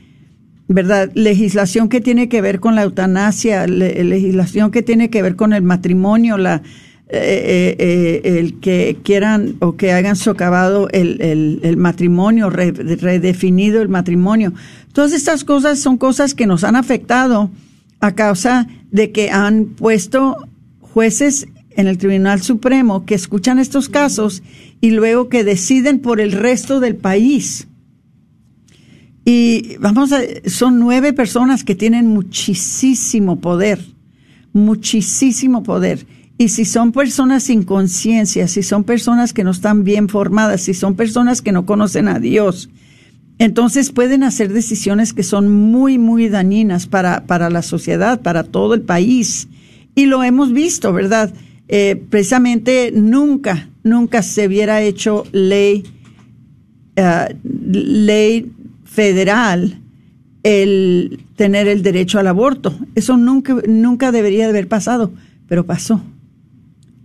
[0.73, 1.11] ¿verdad?
[1.15, 5.63] Legislación que tiene que ver con la eutanasia, legislación que tiene que ver con el
[5.63, 6.63] matrimonio, la,
[7.15, 13.91] eh, eh, eh, el que quieran o que hayan socavado el, el, matrimonio, redefinido el
[13.91, 14.55] matrimonio.
[14.95, 17.51] Todas estas cosas son cosas que nos han afectado
[18.01, 20.49] a causa de que han puesto
[20.81, 24.43] jueces en el Tribunal Supremo que escuchan estos casos
[24.81, 27.69] y luego que deciden por el resto del país.
[29.25, 33.81] Y vamos a, son nueve personas que tienen muchísimo poder,
[34.53, 36.07] muchísimo poder.
[36.39, 40.75] Y si son personas sin conciencia, si son personas que no están bien formadas, si
[40.75, 42.69] son personas que no conocen a Dios,
[43.39, 48.75] entonces pueden hacer decisiones que son muy, muy dañinas para, para la sociedad, para todo
[48.75, 49.49] el país.
[49.95, 51.33] Y lo hemos visto, ¿verdad?
[51.69, 55.85] Eh, precisamente nunca, nunca se hubiera hecho ley,
[56.97, 58.53] uh, ley
[58.93, 59.79] federal
[60.43, 62.77] el tener el derecho al aborto.
[62.95, 65.13] Eso nunca, nunca debería de haber pasado,
[65.49, 66.03] pero pasó,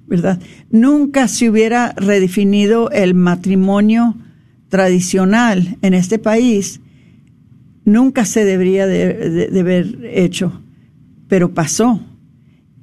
[0.07, 0.39] ¿verdad?
[0.70, 4.16] Nunca se hubiera redefinido el matrimonio
[4.70, 6.82] tradicional en este país,
[7.86, 10.62] nunca se debería de, de haber hecho,
[11.28, 12.01] pero pasó.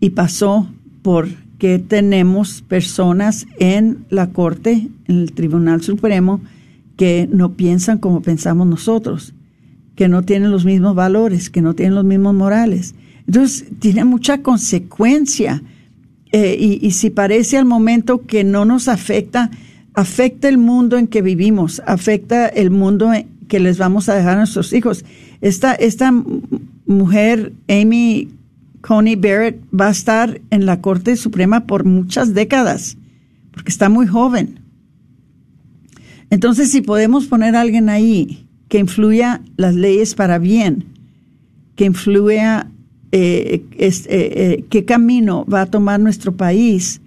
[0.01, 0.69] Y pasó
[1.03, 6.41] porque tenemos personas en la Corte, en el Tribunal Supremo,
[6.97, 9.35] que no piensan como pensamos nosotros,
[9.97, 12.95] que no tienen los mismos valores, que no tienen los mismos morales.
[13.27, 15.63] Entonces, tiene mucha consecuencia.
[16.33, 19.51] Eh, y, y, si parece al momento que no nos afecta,
[19.95, 23.13] afecta el mundo en que vivimos, afecta el mundo
[23.49, 25.05] que les vamos a dejar a nuestros hijos.
[25.41, 26.13] Esta, esta
[26.87, 28.29] mujer, Amy
[28.81, 32.97] Coney Barrett va a estar en la Corte Suprema por muchas décadas,
[33.53, 34.64] porque está muy joven.
[36.35, 40.85] Entonces, si podemos poner a alguien ahí que influya las leyes para bien,
[41.77, 42.73] que influya
[43.13, 47.01] eh, eh, eh, qué camino va a tomar nuestro país,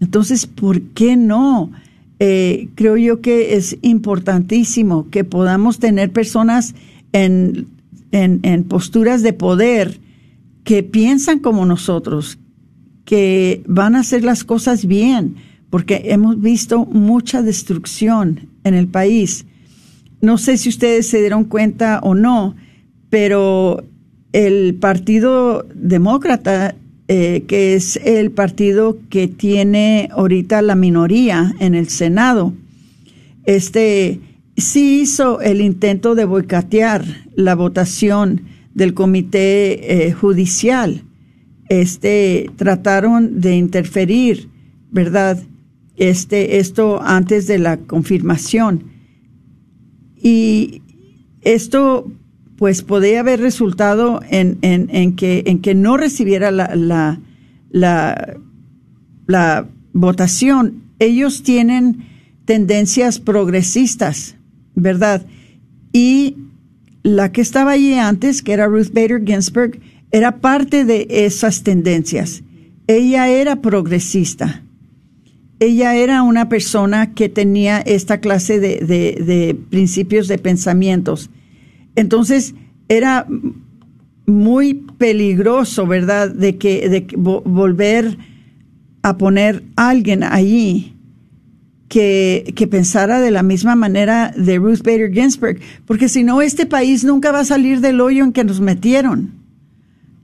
[0.00, 1.70] entonces, ¿por qué no?
[2.18, 6.74] creo yo que es importantísimo que podamos tener personas
[7.12, 7.66] en,
[8.12, 10.00] en posturas de poder
[10.64, 12.38] que piensan como nosotros,
[13.04, 15.36] que van a hacer las cosas bien,
[15.68, 19.46] porque hemos visto mucha destrucción en el país.
[20.20, 22.56] No sé si ustedes se dieron cuenta o no,
[23.08, 23.84] pero
[24.32, 26.74] el Partido Demócrata,
[27.08, 32.52] eh, que es el partido que tiene ahorita la minoría en el Senado,
[33.44, 34.20] este
[34.56, 37.04] sí hizo el intento de boicotear
[37.34, 38.42] la votación
[38.74, 41.02] del comité eh, judicial.
[41.68, 44.48] Este trataron de interferir,
[44.90, 45.42] ¿verdad?
[46.00, 48.84] Este, esto antes de la confirmación.
[50.16, 50.80] Y
[51.42, 52.10] esto
[52.56, 54.56] pues podría haber resultado en,
[55.14, 57.20] que, no recibiera la,
[57.70, 60.84] la votación.
[60.98, 62.06] Ellos tienen
[62.46, 64.36] tendencias progresistas,
[64.74, 65.26] ¿verdad?
[65.92, 66.36] Y
[67.02, 69.80] la que estaba allí antes, que era Ruth Bader Ginsburg,
[70.12, 72.42] era parte de esas tendencias.
[72.86, 74.64] Ella era progresista.
[75.60, 81.28] Ella era una persona que tenía esta clase de, de, principios de pensamientos.
[81.96, 82.54] Entonces,
[82.88, 83.26] era
[84.24, 88.16] muy peligroso, ¿verdad?, de que, de volver
[89.02, 90.96] a poner a alguien allí
[91.88, 96.64] que, que, pensara de la misma manera de Ruth Bader Ginsburg, porque si no, este
[96.64, 99.39] país nunca va a salir del hoyo en que nos metieron.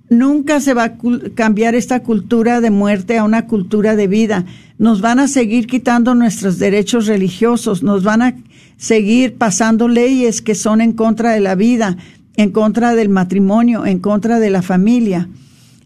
[0.08, 0.94] Nunca se va a
[1.34, 4.44] cambiar esta cultura de muerte a una cultura de vida.
[4.78, 8.36] Nos van a seguir quitando nuestros derechos religiosos, nos van a
[8.76, 11.96] seguir pasando leyes que son en contra de la vida,
[12.36, 15.28] en contra del matrimonio, en contra de la familia.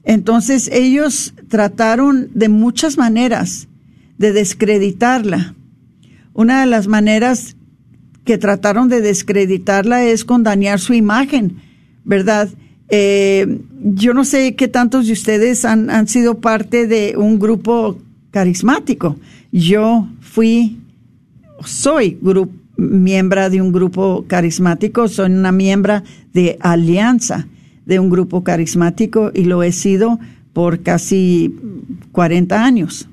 [0.05, 3.69] Entonces ellos trataron de muchas maneras
[4.19, 5.55] de descreditarla
[6.33, 7.57] una de las maneras
[8.25, 11.57] que trataron de descreditarla es con dañar su imagen,
[12.05, 12.49] ¿verdad?
[12.91, 17.99] Eh, yo no sé qué tantos de ustedes han, sido parte de un grupo
[18.31, 19.17] carismático.
[19.53, 20.79] Yo fui,
[21.65, 22.19] soy
[22.77, 27.47] miembro de un grupo carismático, soy una miembro de Alianza
[27.87, 30.19] de un grupo carismático y lo he sido
[30.53, 31.55] por casi
[32.13, 33.09] 40 años.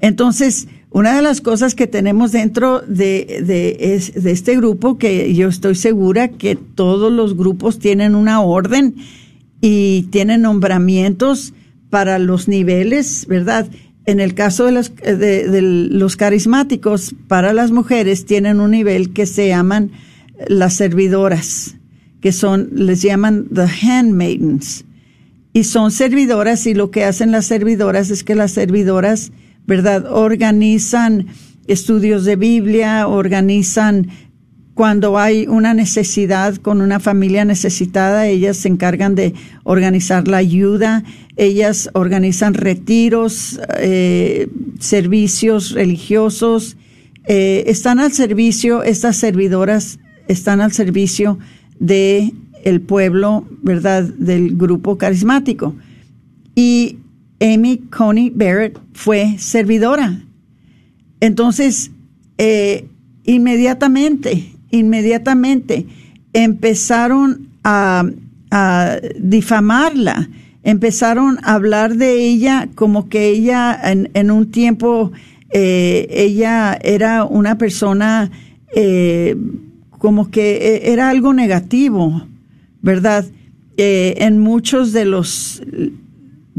[0.00, 3.94] Entonces, una de las cosas que tenemos dentro de, de,
[4.30, 8.94] este grupo, que yo estoy segura que todos los grupos tienen una orden
[9.60, 11.52] y tienen nombramientos
[11.90, 13.68] para los niveles, ¿verdad?
[14.06, 19.26] En el caso de los, de, los carismáticos, para las mujeres tienen un nivel que
[19.26, 19.90] se llaman
[20.48, 21.76] las servidoras,
[22.22, 24.84] que son, les llaman the handmaidens.
[25.52, 29.32] Y son servidoras y lo que hacen las servidoras es que las servidoras
[29.68, 30.06] ¿verdad?
[30.10, 31.26] Organizan
[31.66, 34.08] estudios de Biblia, organizan
[34.72, 41.04] cuando hay una necesidad con una familia necesitada, ellas se encargan de organizar la ayuda,
[41.36, 44.48] ellas organizan retiros, eh,
[44.78, 46.78] servicios religiosos,
[47.26, 49.98] eh, están al servicio, estas servidoras
[50.28, 51.38] están al servicio
[51.78, 52.32] de
[52.64, 55.74] el pueblo, ¿verdad?, del grupo carismático.
[56.54, 56.98] Y
[57.40, 60.22] Amy Coney Barrett fue servidora.
[61.20, 61.90] Entonces,
[62.36, 62.88] eh,
[63.24, 65.86] inmediatamente, inmediatamente
[66.32, 68.04] empezaron a,
[69.20, 70.30] difamarla,
[70.62, 75.12] empezaron a hablar de ella como que ella en, un tiempo,
[75.50, 78.30] eh, ella era una persona
[78.74, 79.36] eh,
[79.90, 82.26] como que era algo negativo,
[82.80, 83.26] ¿verdad?
[83.76, 85.62] en muchos de los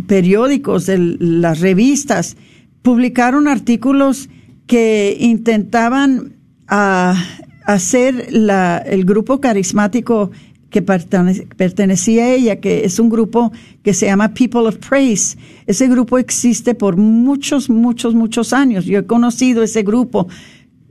[0.07, 2.37] periódicos, de las revistas,
[2.81, 4.29] publicaron artículos
[4.67, 6.33] que intentaban
[6.67, 7.21] ah,
[7.65, 10.31] hacer la, el grupo carismático
[10.69, 13.51] que pertenecía a ella, que es un grupo
[13.83, 15.37] que se llama People of Praise.
[15.65, 18.85] Ese grupo existe por muchos, muchos, muchos años.
[18.85, 20.27] Yo he conocido ese grupo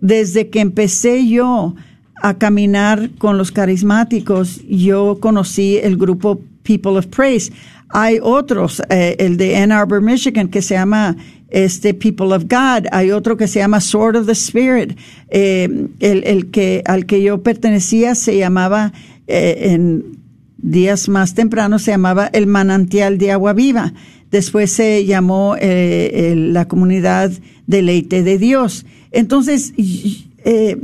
[0.01, 1.77] desde que empecé yo
[2.21, 4.61] a caminar con los carismáticos.
[4.69, 7.53] Yo conocí el grupo People of Praise.
[7.91, 11.17] Hay otros, eh, el de Ann Arbor, Michigan, que se llama
[11.49, 12.87] este People of God.
[12.93, 14.99] Hay otro que se llama Sword of the Spirit.
[15.31, 18.93] Eh, el, el, que al que yo pertenecía se llamaba
[19.27, 20.19] eh, en
[20.59, 23.95] días más temprano se llamaba el manantial de agua viva.
[24.31, 27.33] Después se llamó la comunidad
[27.67, 28.85] deleite de Dios.
[29.11, 29.73] Entonces,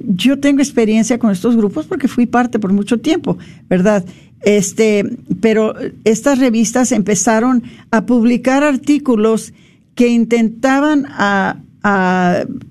[0.06, 3.36] yo tengo experiencia con estos grupos porque fui parte por mucho tiempo,
[3.68, 4.02] ¿verdad?
[4.44, 5.04] Este,
[5.40, 5.74] pero
[6.04, 9.54] estas revistas empezaron a publicar artículos
[9.94, 11.56] que intentaban a,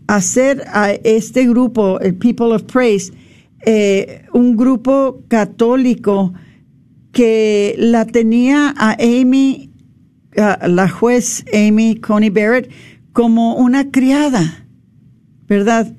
[0.07, 3.13] hacer a este grupo, el People of Praise,
[3.63, 6.33] eh, un grupo católico
[7.11, 9.69] que la tenía a Amy,
[10.35, 12.71] la juez Amy Coney Barrett,
[13.13, 14.65] como una criada,
[15.47, 15.93] ¿verdad?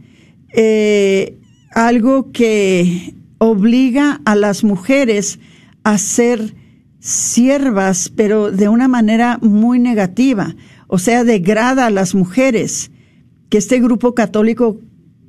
[0.52, 1.38] Eh,
[1.70, 5.38] algo que obliga a las mujeres
[5.85, 6.55] a ser
[6.99, 10.57] siervas, pero de una manera muy negativa,
[10.89, 12.91] o sea, degrada a las mujeres,
[13.51, 14.80] que este grupo católico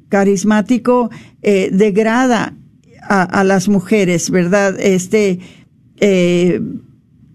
[0.09, 1.09] carismático
[1.41, 2.55] eh, degrada
[3.01, 4.79] a, las mujeres, ¿verdad?
[4.79, 5.39] Este,
[5.97, 6.59] eh,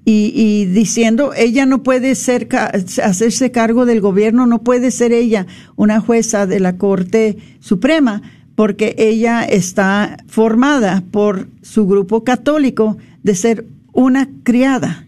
[0.05, 5.47] y, diciendo, ella no puede ser, hacerse cargo del gobierno, no puede ser ella
[5.77, 8.23] una jueza de la Corte Suprema,
[8.57, 15.07] porque ella está formada por su grupo católico de ser una criada.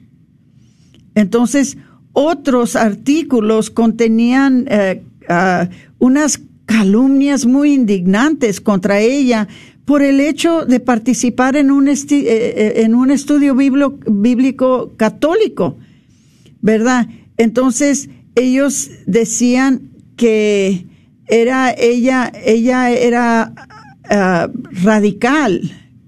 [1.14, 1.76] Entonces,
[2.12, 9.48] otros artículos contenían eh, ah, unas calumnias muy indignantes contra ella
[9.84, 15.76] por el hecho de participar en un, eh, eh, en un estudio bíblico católico,
[16.60, 17.08] ¿verdad?
[17.36, 20.86] Entonces, ellos decían que
[21.26, 23.52] era ella, ella era
[24.08, 24.50] ah,
[24.82, 25.60] radical,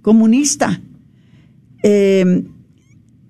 [0.03, 0.81] comunista.
[1.87, 2.47] Em,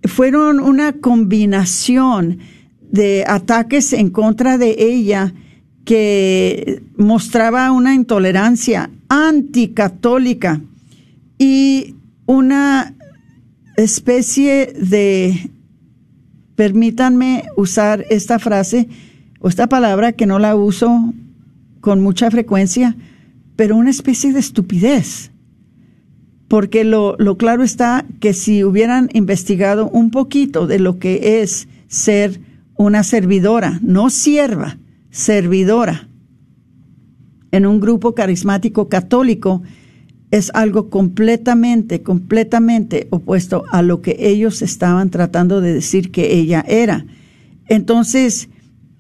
[0.04, 2.38] fueron una combinación
[2.80, 5.34] de ataques en contra de ella
[5.84, 10.60] que mostraba una intolerancia anticatólica
[11.36, 11.96] y
[12.26, 12.94] una
[13.76, 15.50] especie de,
[16.54, 18.88] permítanme usar esta frase
[19.40, 21.12] o esta palabra que no la uso
[21.80, 22.96] con mucha frecuencia,
[23.56, 25.32] pero una especie de estupidez.
[26.54, 31.66] Porque lo, lo claro está que si hubieran investigado un poquito de lo que es
[31.88, 32.38] ser
[32.76, 34.78] una servidora, no sierva,
[35.10, 36.08] servidora,
[37.50, 39.64] en un grupo carismático católico
[40.30, 46.64] es algo completamente, completamente opuesto a lo que ellos estaban tratando de decir que ella
[46.68, 47.04] era.
[47.66, 48.48] Entonces,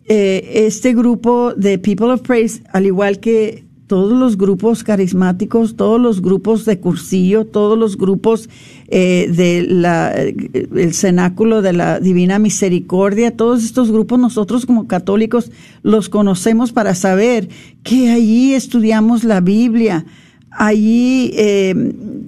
[0.06, 6.00] eh, este grupo de People of Praise, al igual que todos los grupos carismáticos, todos
[6.00, 8.48] los grupos de cursillo, todos los grupos
[8.88, 15.50] eh, del cenáculo de la Divina Misericordia, todos estos grupos nosotros como católicos
[15.82, 17.48] los conocemos para saber
[17.82, 20.06] que allí estudiamos la Biblia,
[20.50, 21.74] allí eh,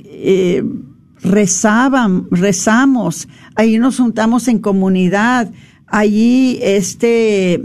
[0.04, 0.64] eh,
[1.22, 5.50] rezaban, rezamos, allí nos juntamos en comunidad,
[5.86, 7.62] allí este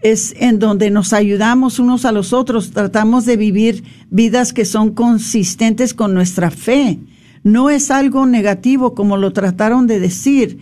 [0.00, 4.92] es en donde nos ayudamos unos a los otros, tratamos de vivir vidas que son
[4.92, 7.00] consistentes con nuestra fe.
[7.42, 10.58] No es algo negativo como lo trataron de decir,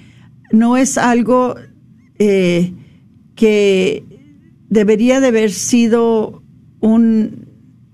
[0.53, 1.57] no es algo
[2.19, 2.73] eh,
[3.35, 4.05] que
[4.69, 6.43] debería de haber sido
[6.81, 7.49] un,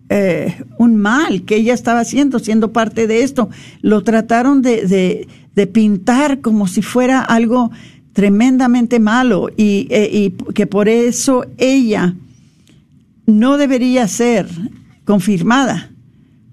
[0.09, 3.49] eh, un mal que ella estaba haciendo, siendo parte de esto.
[3.81, 7.71] Lo trataron de, de pintar como si fuera algo
[8.13, 12.15] tremendamente malo y, eh, y, que por eso ella
[13.27, 14.49] no debería ser
[15.05, 15.91] confirmada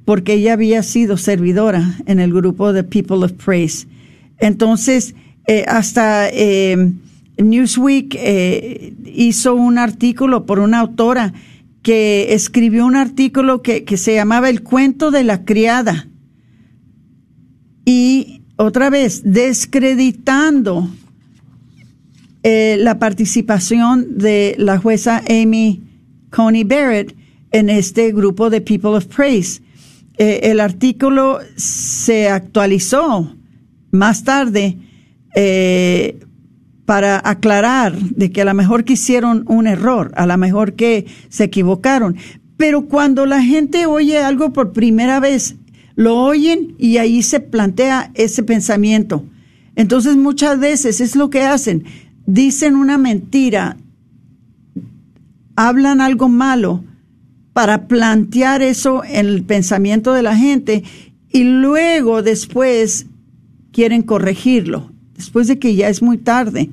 [0.06, 3.88] porque ella había sido servidora en el grupo de People of Praise.
[4.40, 5.14] Entonces,
[5.48, 6.94] eh, hasta eh,
[7.38, 8.18] Newsweek
[9.06, 11.34] hizo un artículo por una autora
[11.84, 16.08] que escribió un artículo que, que se llamaba El cuento de la criada.
[17.86, 20.90] Y otra vez, descreditando
[22.42, 25.82] eh, la participación de la jueza Amy
[26.30, 27.16] Coney Barrett
[27.52, 29.62] en este grupo de People of Praise.
[30.18, 33.36] Eh, el artículo se actualizó
[33.92, 34.78] más tarde
[35.36, 36.20] eh,
[36.86, 41.08] para aclarar de que a lo mejor que hicieron un error, a lo mejor que
[41.28, 42.16] se equivocaron.
[42.56, 45.56] Pero cuando la gente oye algo por primera vez,
[45.96, 49.26] lo oyen y ahí se plantea ese pensamiento.
[49.76, 51.84] Entonces muchas veces es lo que hacen
[52.30, 53.76] dicen una mentira,
[55.56, 56.84] hablan algo malo
[57.54, 60.84] para plantear eso en el pensamiento de la gente
[61.32, 63.08] y luego después
[63.72, 66.70] quieren corregirlo, después de que ya es muy tarde.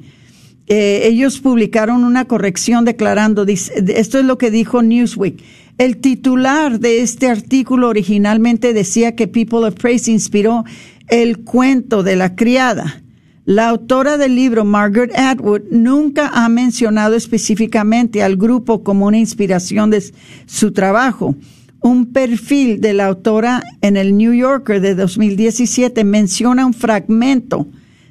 [0.67, 5.43] Eh, ellos publicaron una corrección declarando, esto es lo que dijo Newsweek,
[5.79, 10.65] el titular de este artículo originalmente decía que People of Praise inspiró
[11.09, 13.03] el cuento de la criada.
[13.47, 19.89] La autora del libro, Margaret Atwood, nunca ha mencionado específicamente al grupo como una inspiración
[19.89, 20.03] de
[20.47, 21.37] su trabajo.
[21.81, 27.69] Un perfil de la autora en el New Yorker de 2017 menciona un fragmento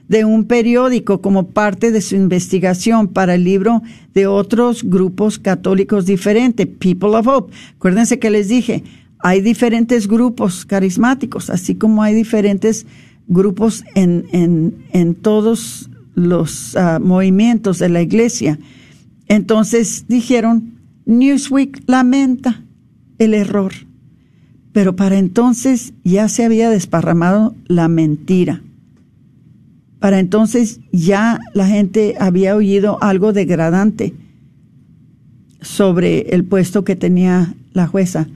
[0.07, 3.81] de un periódico como parte de su investigación para el libro
[4.13, 7.53] de otros grupos católicos diferentes, People of Hope.
[7.75, 8.85] Acuérdense que les dije,
[9.19, 12.85] hay diferentes grupos carismáticos, así como hay diferentes
[13.27, 14.25] grupos en,
[14.91, 18.59] en, todos los ah, movimientos de la iglesia.
[19.27, 22.63] Entonces dijeron, Newsweek lamenta
[23.17, 23.73] el error,
[24.71, 28.61] pero para entonces ya se había desparramado la mentira.
[29.99, 34.13] Para entonces ya la gente había oído algo degradante
[35.61, 38.27] sobre el puesto que tenía la jueza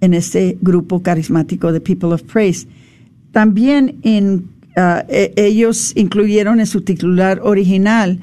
[0.00, 2.66] en ese grupo carismático de People of Praise.
[3.32, 4.00] También
[4.76, 8.20] ah, e, ellos incluyeron en su titular original,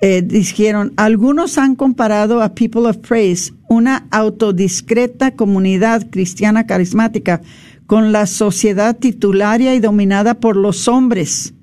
[0.00, 7.40] eh, dijeron, algunos han comparado a People of Praise, una autodiscreta comunidad cristiana carismática,
[7.86, 11.54] con la sociedad titularia y dominada por los hombres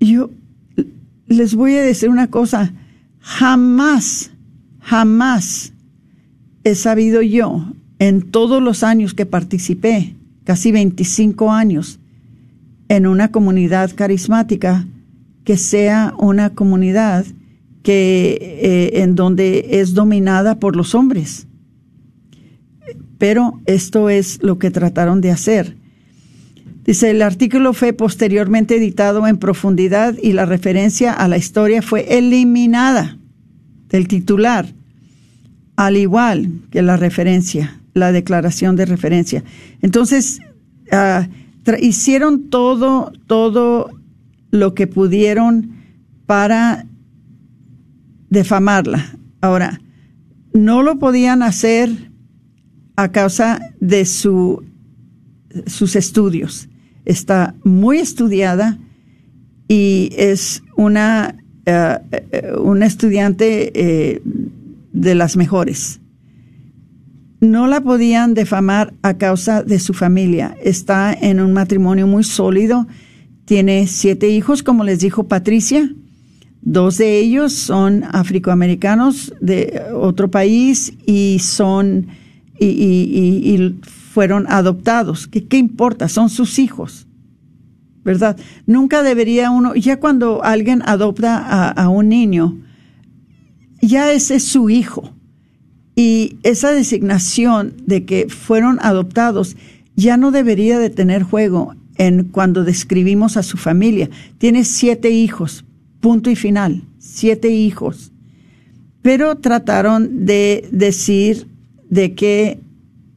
[0.00, 0.30] yo
[1.26, 2.72] les voy a decir una cosa,
[3.20, 4.32] jamás,
[4.80, 5.72] jamás
[6.64, 12.00] he sabido yo, en todos los años que participé, casi 25 años,
[12.88, 14.86] en una comunidad carismática,
[15.44, 17.26] que sea una comunidad
[17.82, 21.46] que eh, en donde es dominada por los hombres.
[23.18, 25.76] Pero esto es lo que trataron de hacer.
[26.84, 32.16] Dice, el artículo fue posteriormente editado en profundidad y la referencia a la historia fue
[32.16, 33.18] eliminada
[33.90, 34.72] del titular,
[35.76, 39.44] al igual que la referencia, la declaración de referencia.
[39.80, 40.40] Entonces,
[40.90, 41.28] ah,
[41.80, 43.90] hicieron todo, todo
[44.50, 45.70] lo que pudieron
[46.26, 46.86] para
[48.28, 49.16] defamarla.
[49.40, 49.80] Ahora,
[50.52, 52.10] no lo podían hacer
[52.96, 54.64] a causa de su,
[55.66, 56.68] sus estudios
[57.04, 58.78] está muy estudiada
[59.68, 61.36] y es una,
[61.66, 64.22] eh, eh, una estudiante eh,
[64.92, 65.99] de las mejores.
[67.40, 70.56] No la podían defamar a causa de su familia.
[70.62, 72.86] Está en un matrimonio muy sólido.
[73.46, 75.90] Tiene siete hijos, como les dijo Patricia.
[76.62, 82.08] Dos de ellos son afroamericanos de otro país y son
[82.60, 85.26] y, fueron adoptados.
[85.26, 86.08] ¿Qué, ¿Qué importa?
[86.08, 87.06] Son sus hijos.
[88.04, 88.38] ¿Verdad?
[88.66, 92.58] Nunca debería uno, ya cuando alguien adopta a, un niño,
[93.82, 95.12] ya ese es su hijo.
[96.00, 99.54] Y esa designación de que fueron adoptados
[99.96, 104.08] ya no debería de tener juego en cuando describimos a su familia.
[104.38, 105.66] Tiene siete hijos,
[106.00, 108.12] punto y final, siete hijos.
[109.02, 111.46] Pero trataron de decir
[111.90, 112.60] de que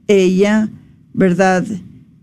[0.10, 0.70] ella
[1.14, 1.64] ¿verdad?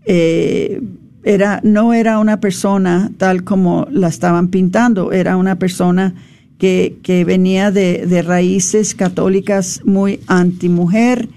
[0.05, 0.79] Eh,
[1.23, 6.13] era, no era una persona tal como la estaban pintando, era una persona
[6.61, 11.27] que, venía de, de raíces católicas muy antimujer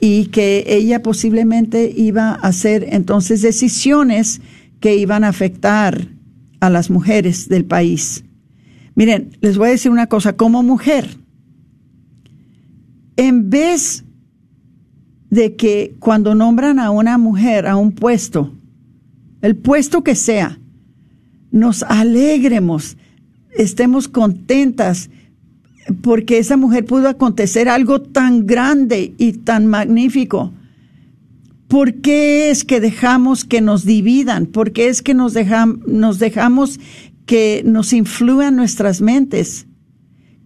[0.00, 4.40] y que ella posiblemente iba a hacer entonces decisiones
[4.80, 6.08] que iban a afectar
[6.58, 8.24] a las mujeres del país.
[8.96, 11.18] Miren, les voy a decir una cosa, como mujer,
[13.16, 14.04] en vez
[15.30, 18.52] de que cuando nombran a una mujer a un puesto,
[19.40, 20.58] el puesto que sea,
[21.52, 22.96] nos alegremos,
[23.56, 25.10] estemos contentas,
[26.02, 30.52] porque esa mujer pudo acontecer algo tan grande y tan magnífico.
[31.68, 34.46] ¿Por qué es que dejamos que nos dividan?
[34.46, 35.34] ¿Por qué es que nos,
[35.86, 36.78] nos dejamos
[37.26, 39.66] que nos influyan nuestras mentes?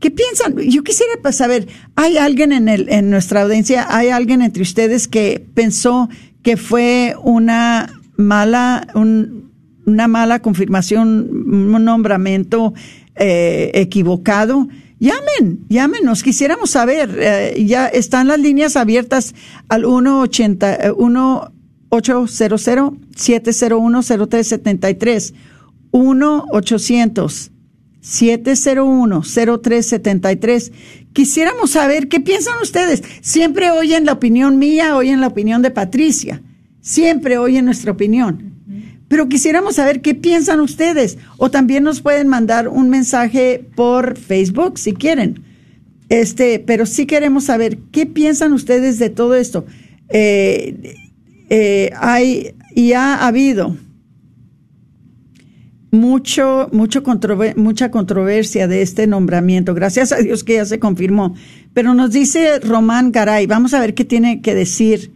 [0.00, 0.56] ¿Qué piensan?
[0.56, 5.08] Yo quisiera pues, saber, ¿hay alguien en, el, en nuestra audiencia, hay alguien entre ustedes
[5.08, 6.08] que pensó
[6.42, 8.86] que fue una mala,
[9.88, 12.74] una mala confirmación, un nombramiento
[13.16, 14.68] eh, equivocado?
[15.00, 17.16] Llamen, llámenos, quisiéramos saber.
[17.18, 19.34] Eh, ya están las líneas abiertas
[19.68, 21.52] al 180, 1
[21.90, 25.34] 800 701 0373
[25.90, 27.50] 1 800
[28.02, 30.72] 701-0373.
[31.12, 33.02] Quisiéramos saber qué piensan ustedes.
[33.20, 36.42] Siempre oyen la opinión mía, oyen la opinión de Patricia.
[36.80, 38.57] Siempre oyen nuestra opinión.
[39.08, 41.18] Pero quisiéramos saber qué piensan ustedes.
[41.38, 45.42] O también nos pueden mandar un mensaje por Facebook si quieren.
[46.08, 49.66] Este, pero sí queremos saber qué piensan ustedes de todo esto.
[50.10, 50.94] Eh,
[51.50, 53.76] eh, hay, y ha habido
[55.90, 57.02] mucho, mucho
[57.56, 59.74] mucha controversia de este nombramiento.
[59.74, 61.34] Gracias a Dios que ya se confirmó.
[61.72, 65.12] Pero nos dice Román Garay, vamos a ver qué tiene que decir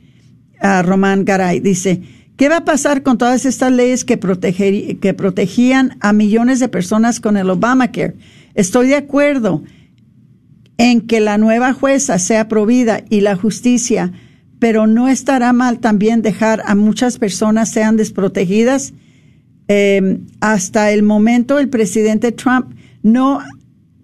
[0.60, 1.60] a Román Garay.
[1.60, 2.02] Dice,
[2.36, 7.20] ¿qué va a pasar con todas estas leyes que, que protegían a millones de personas
[7.20, 8.16] con el Obamacare?
[8.54, 9.62] Estoy de acuerdo
[10.78, 14.12] en que la nueva jueza sea provida y la justicia,
[14.58, 18.92] pero no estará mal también dejar a muchas personas sean desprotegidas
[19.68, 23.40] Em, hasta el momento el presidente Trump no,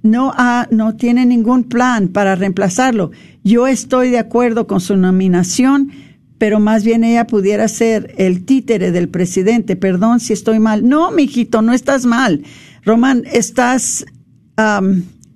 [0.03, 3.11] no, ha, no tiene ningún plan para reemplazarlo.
[3.45, 5.91] Yo estoy de acuerdo con su nominación,
[6.39, 9.77] pero más bien ella pudiera ser el títere del presidente.
[9.77, 10.89] Perdón si estoy mal.
[10.89, 12.43] No, mijito, no estás mal.
[12.85, 14.07] Román, estás,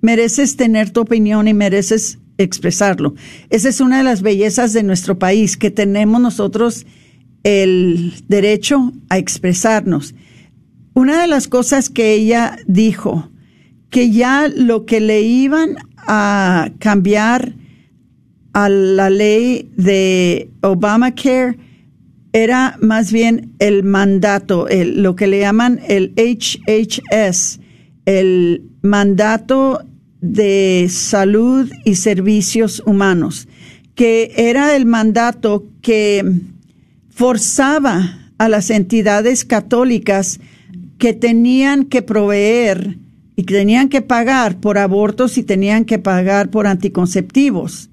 [0.01, 3.13] mereces tener tu opinión y mereces expresarlo.
[3.49, 6.85] Esa es una de las bellezas de nuestro país, que tenemos nosotros
[7.43, 10.15] el derecho a expresarnos.
[10.93, 13.29] Una de las cosas que ella dijo,
[13.89, 17.55] que ya lo que le iban a cambiar
[18.53, 21.57] a la ley de Obamacare
[22.31, 27.59] era más bien el mandato, lo que le llaman el HHS,
[28.05, 29.85] el mandato
[30.21, 33.47] de salud y servicios humanos,
[33.93, 36.23] que era el mandato que
[37.09, 40.39] forzaba a las entidades católicas
[40.97, 42.97] que tenían que proveer
[43.35, 47.89] y que tenían que pagar por abortos y tenían que pagar por anticonceptivos.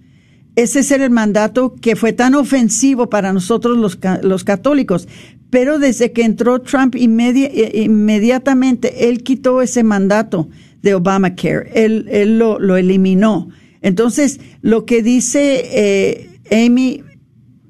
[0.56, 5.08] Ese es el mandato que fue tan ofensivo para nosotros los, los católicos.
[5.48, 10.48] Pero desde que entró Trump eh, inmediatamente, él quitó ese mandato
[10.82, 11.70] de Obamacare.
[11.74, 13.48] Él, lo eliminó.
[13.82, 17.02] Entonces, lo que dice eh, Amy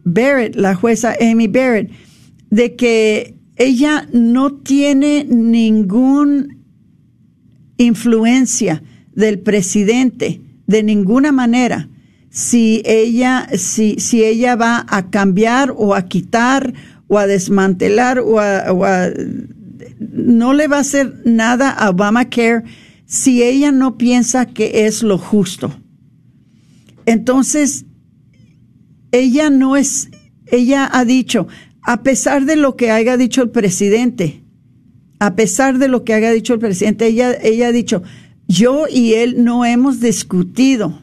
[0.04, 1.90] Barrett, la jueza Amy Barrett,
[2.50, 6.48] de que ella no tiene ninguna
[7.76, 8.82] influencia
[9.14, 11.88] del presidente de ninguna manera
[12.30, 16.72] si ella si, si ella va a cambiar o a quitar
[17.08, 19.10] o a desmantelar o a,
[19.98, 22.62] no le va a hacer nada a Obamacare
[23.04, 25.74] si ella no piensa que es lo justo.
[27.06, 27.84] Entonces,
[29.10, 30.10] ella no es,
[30.46, 31.48] ella ha dicho,
[31.82, 34.44] a pesar de lo que haya dicho el presidente,
[35.18, 38.04] a pesar de lo que haya dicho el presidente, ella, ella ha dicho,
[38.46, 41.02] yo y él no hemos discutido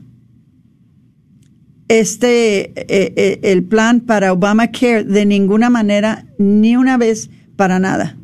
[1.88, 8.18] este, eh, eh, el plan para Obamacare de ninguna manera, ni una vez, para nada.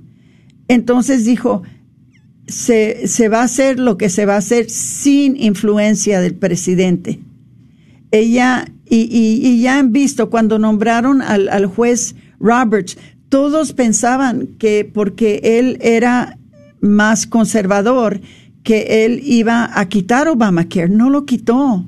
[0.67, 1.63] Entonces dijo,
[2.47, 7.19] se, se va a hacer lo que se va a hacer sin influencia del presidente.
[8.11, 12.97] Ella y, ya han visto cuando nombraron al, juez Roberts,
[13.29, 16.37] todos pensaban que porque él era
[16.79, 18.21] más conservador,
[18.63, 20.89] que él iba a quitar Obamacare.
[20.89, 21.85] No lo quitó.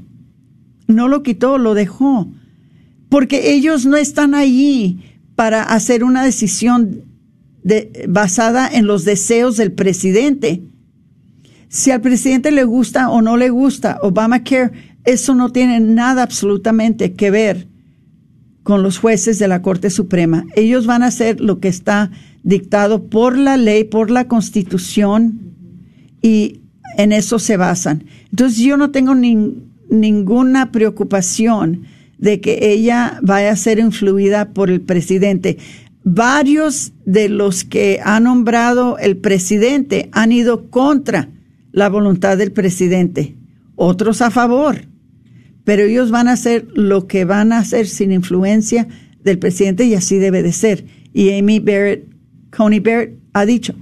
[0.87, 2.31] No lo quitó, lo dejó.
[3.09, 4.99] Porque ellos no están allí
[5.35, 7.03] para hacer una decisión
[8.07, 10.61] basada en los deseos del presidente.
[11.67, 14.71] Si al presidente le gusta o no le gusta Obamacare,
[15.03, 17.67] eso no tiene nada absolutamente que ver
[18.63, 20.45] con los jueces de la Corte Suprema.
[20.55, 22.11] Ellos van a hacer lo que está
[22.43, 25.39] dictado por la ley, por la Constitución,
[26.21, 26.61] y
[26.97, 28.05] en eso se basan.
[28.31, 29.13] Entonces yo no tengo
[29.89, 31.83] ninguna preocupación
[32.17, 35.57] de que ella vaya a ser influida por el presidente.
[36.03, 41.29] Varios de los que ha nombrado el presidente han ido contra
[41.71, 43.35] la voluntad del presidente,
[43.75, 44.87] otros a favor
[45.65, 48.87] pero ellos van a hacer lo que van a hacer sin influencia
[49.23, 50.85] del presidente y así debe de ser.
[51.11, 52.07] Y Amy Barrett,
[52.55, 53.73] Coney Barrett, ha dicho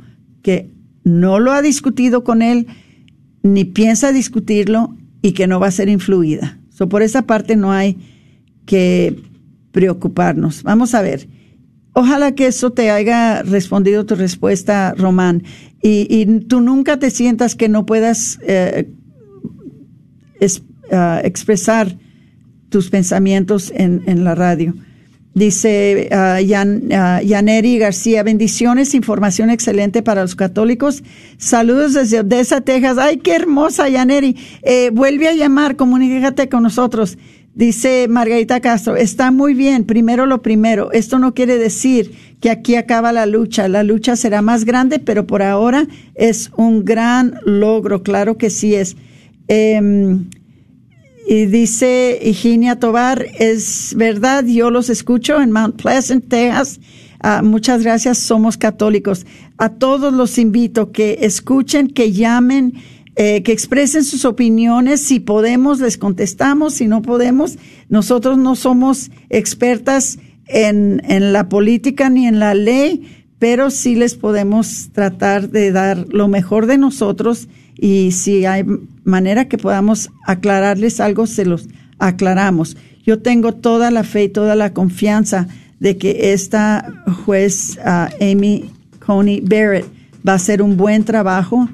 [0.41, 0.70] que
[1.04, 2.68] no lo ha discutido con él,
[3.43, 6.60] ni piensa discutirlo y que no va a ser influida.
[6.70, 7.98] So, por esa parte no hay
[8.68, 9.20] que
[9.72, 10.62] preocuparnos.
[10.62, 11.28] Vamos a ver.
[11.94, 15.44] Ojalá que eso te haya respondido tu respuesta, Román.
[15.82, 18.88] Y, tú nunca te sientas que no puedas eh,
[20.92, 21.98] Uh, expresar
[22.70, 24.76] tus pensamientos en, en la radio.
[25.36, 31.04] Dice uh, uh, Yaneri García, bendiciones, información excelente para los católicos.
[31.38, 33.00] Saludos desde Odessa, Texas.
[33.00, 34.38] Ay, qué hermosa Yaneri.
[34.62, 37.18] Eh, vuelve a llamar, comunícate con nosotros.
[37.56, 40.92] Dice Margarita Castro, está muy bien, primero lo primero.
[40.92, 43.68] Esto no quiere decir que aquí acaba la lucha.
[43.68, 48.76] La lucha será más grande, pero por ahora es un gran logro, claro que sí
[48.76, 48.98] es.
[49.48, 49.82] Eh,
[51.28, 56.80] y dice Higinia Tobar, es verdad, yo los escucho en Mount Pleasant, Texas.
[57.22, 59.26] Ah, muchas gracias, somos católicos.
[59.58, 62.74] A todos los invito que escuchen, que llamen,
[63.16, 65.02] eh, que expresen sus opiniones.
[65.02, 66.74] Si podemos, les contestamos.
[66.74, 67.58] Si no podemos,
[67.88, 74.16] nosotros no somos expertas en, en la política ni en la ley, pero sí les
[74.16, 77.48] podemos tratar de dar lo mejor de nosotros
[77.78, 78.66] y si hay
[79.04, 81.68] manera que podamos aclararles algo, se los
[81.99, 82.78] aclaramos.
[83.06, 85.47] Yo tengo toda la fe y toda la confianza
[85.80, 88.72] de que esta juez uh, Amy
[89.06, 89.86] Coney Barrett
[90.28, 91.68] va a hacer un buen trabajo.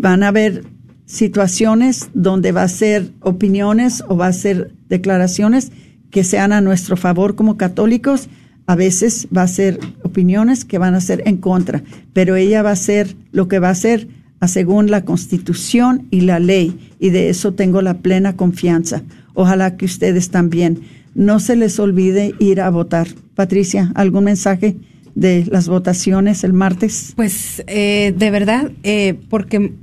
[0.00, 0.64] Van a haber
[1.06, 5.72] situaciones donde va a ser opiniones o va a ser declaraciones
[6.10, 8.28] que sean a nuestro favor como católicos.
[8.66, 12.70] A veces va a ser opiniones que van a ser en contra, pero ella va
[12.70, 14.08] a hacer lo que va a hacer
[14.48, 19.02] según la Constitución y la ley, y de eso tengo la plena confianza.
[19.34, 20.80] Ojalá que ustedes también
[21.14, 23.08] no se les olvide ir a votar.
[23.34, 24.76] Patricia, ¿algún mensaje
[25.14, 27.12] de las votaciones el martes?
[27.16, 29.74] Pues eh, de verdad, eh, porque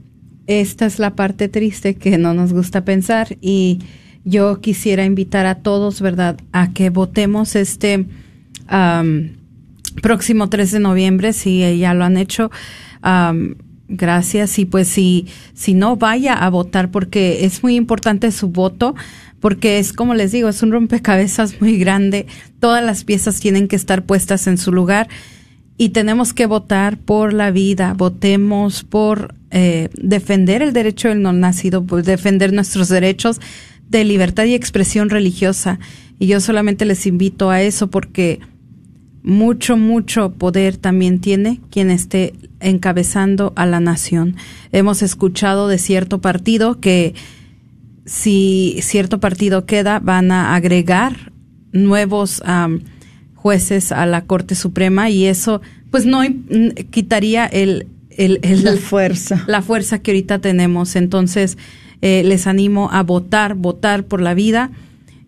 [0.48, 3.80] esta es la parte triste que no nos gusta pensar y
[4.24, 8.06] yo quisiera invitar a todos, ¿verdad?, a que votemos este
[10.02, 12.52] próximo 3 de noviembre, si ya lo han hecho.
[13.88, 14.60] Gracias.
[14.60, 18.96] Y pues si, si no, vaya a votar porque es muy importante su voto
[19.40, 22.26] porque es como les digo, es un rompecabezas muy grande,
[22.60, 25.08] todas las piezas tienen que estar puestas en su lugar
[25.78, 31.34] y tenemos que votar por la vida, votemos por eh, defender el derecho del no
[31.34, 33.40] nacido, por defender nuestros derechos
[33.88, 35.80] de libertad y expresión religiosa.
[36.20, 38.40] Y yo solamente les invito a eso porque
[39.28, 44.38] mucho, mucho poder también tiene quien esté encabezando a la nación.
[44.72, 47.14] Hemos escuchado de cierto partido que
[48.06, 51.34] si cierto partido queda, van a agregar
[51.74, 52.42] nuevos
[53.36, 55.62] jueces a la Corte Suprema y eso
[55.92, 56.22] pues no
[56.90, 59.44] quitaría el, el, la fuerza.
[59.48, 60.96] La fuerza que ahorita tenemos.
[60.96, 61.58] Entonces,
[62.02, 64.72] eh, les animo a votar, votar por la vida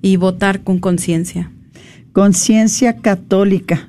[0.01, 1.51] y votar con conciencia.
[2.13, 3.88] Conciencia católica.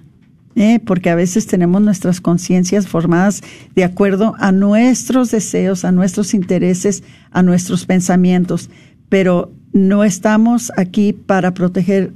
[0.55, 0.80] ¿Eh?
[0.84, 3.42] porque a veces tenemos nuestras conciencias formadas
[3.74, 8.70] de acuerdo a nuestros deseos, a nuestros intereses, a nuestros pensamientos,
[9.09, 12.12] pero no estamos aquí para proteger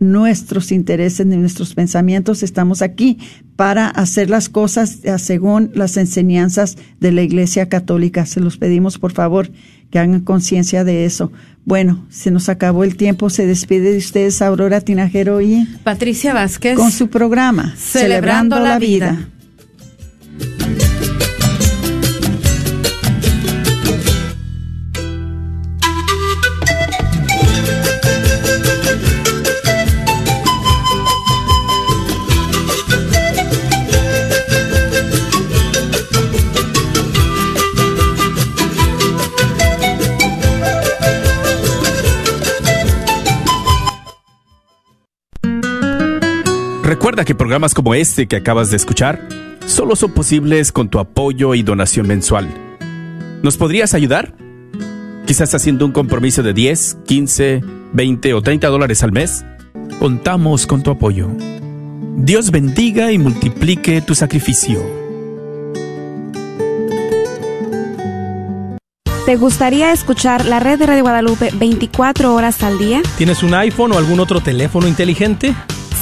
[0.00, 3.18] nuestros intereses ni nuestros pensamientos, estamos aquí
[3.56, 8.24] para hacer las cosas según las enseñanzas de la Iglesia Católica.
[8.24, 9.50] Se los pedimos, por favor,
[9.90, 11.32] que hagan conciencia de eso.
[11.64, 13.30] Bueno, se nos acabó el tiempo.
[13.30, 19.28] Se despide de ustedes Aurora Tinajero y Patricia Vázquez con su programa Celebrando, la, vida.
[47.08, 49.26] Recuerda que programas como este que acabas de escuchar
[49.64, 52.46] solo son posibles con tu apoyo y donación mensual.
[53.42, 54.34] ¿Nos podrías ayudar?
[55.24, 57.62] Quizás haciendo un compromiso de 10, 15,
[57.94, 59.42] 20 o 30 dólares al mes.
[59.98, 61.30] Contamos con tu apoyo.
[62.18, 64.78] Dios bendiga y multiplique tu sacrificio.
[69.24, 73.00] ¿Te gustaría escuchar la red de Radio Guadalupe 24 horas al día?
[73.16, 75.54] ¿Tienes un iPhone o algún otro teléfono inteligente?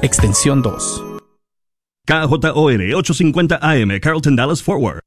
[0.01, 1.03] extensión 2.
[2.07, 5.01] KJOR 850 AM, Carlton Dallas Forward.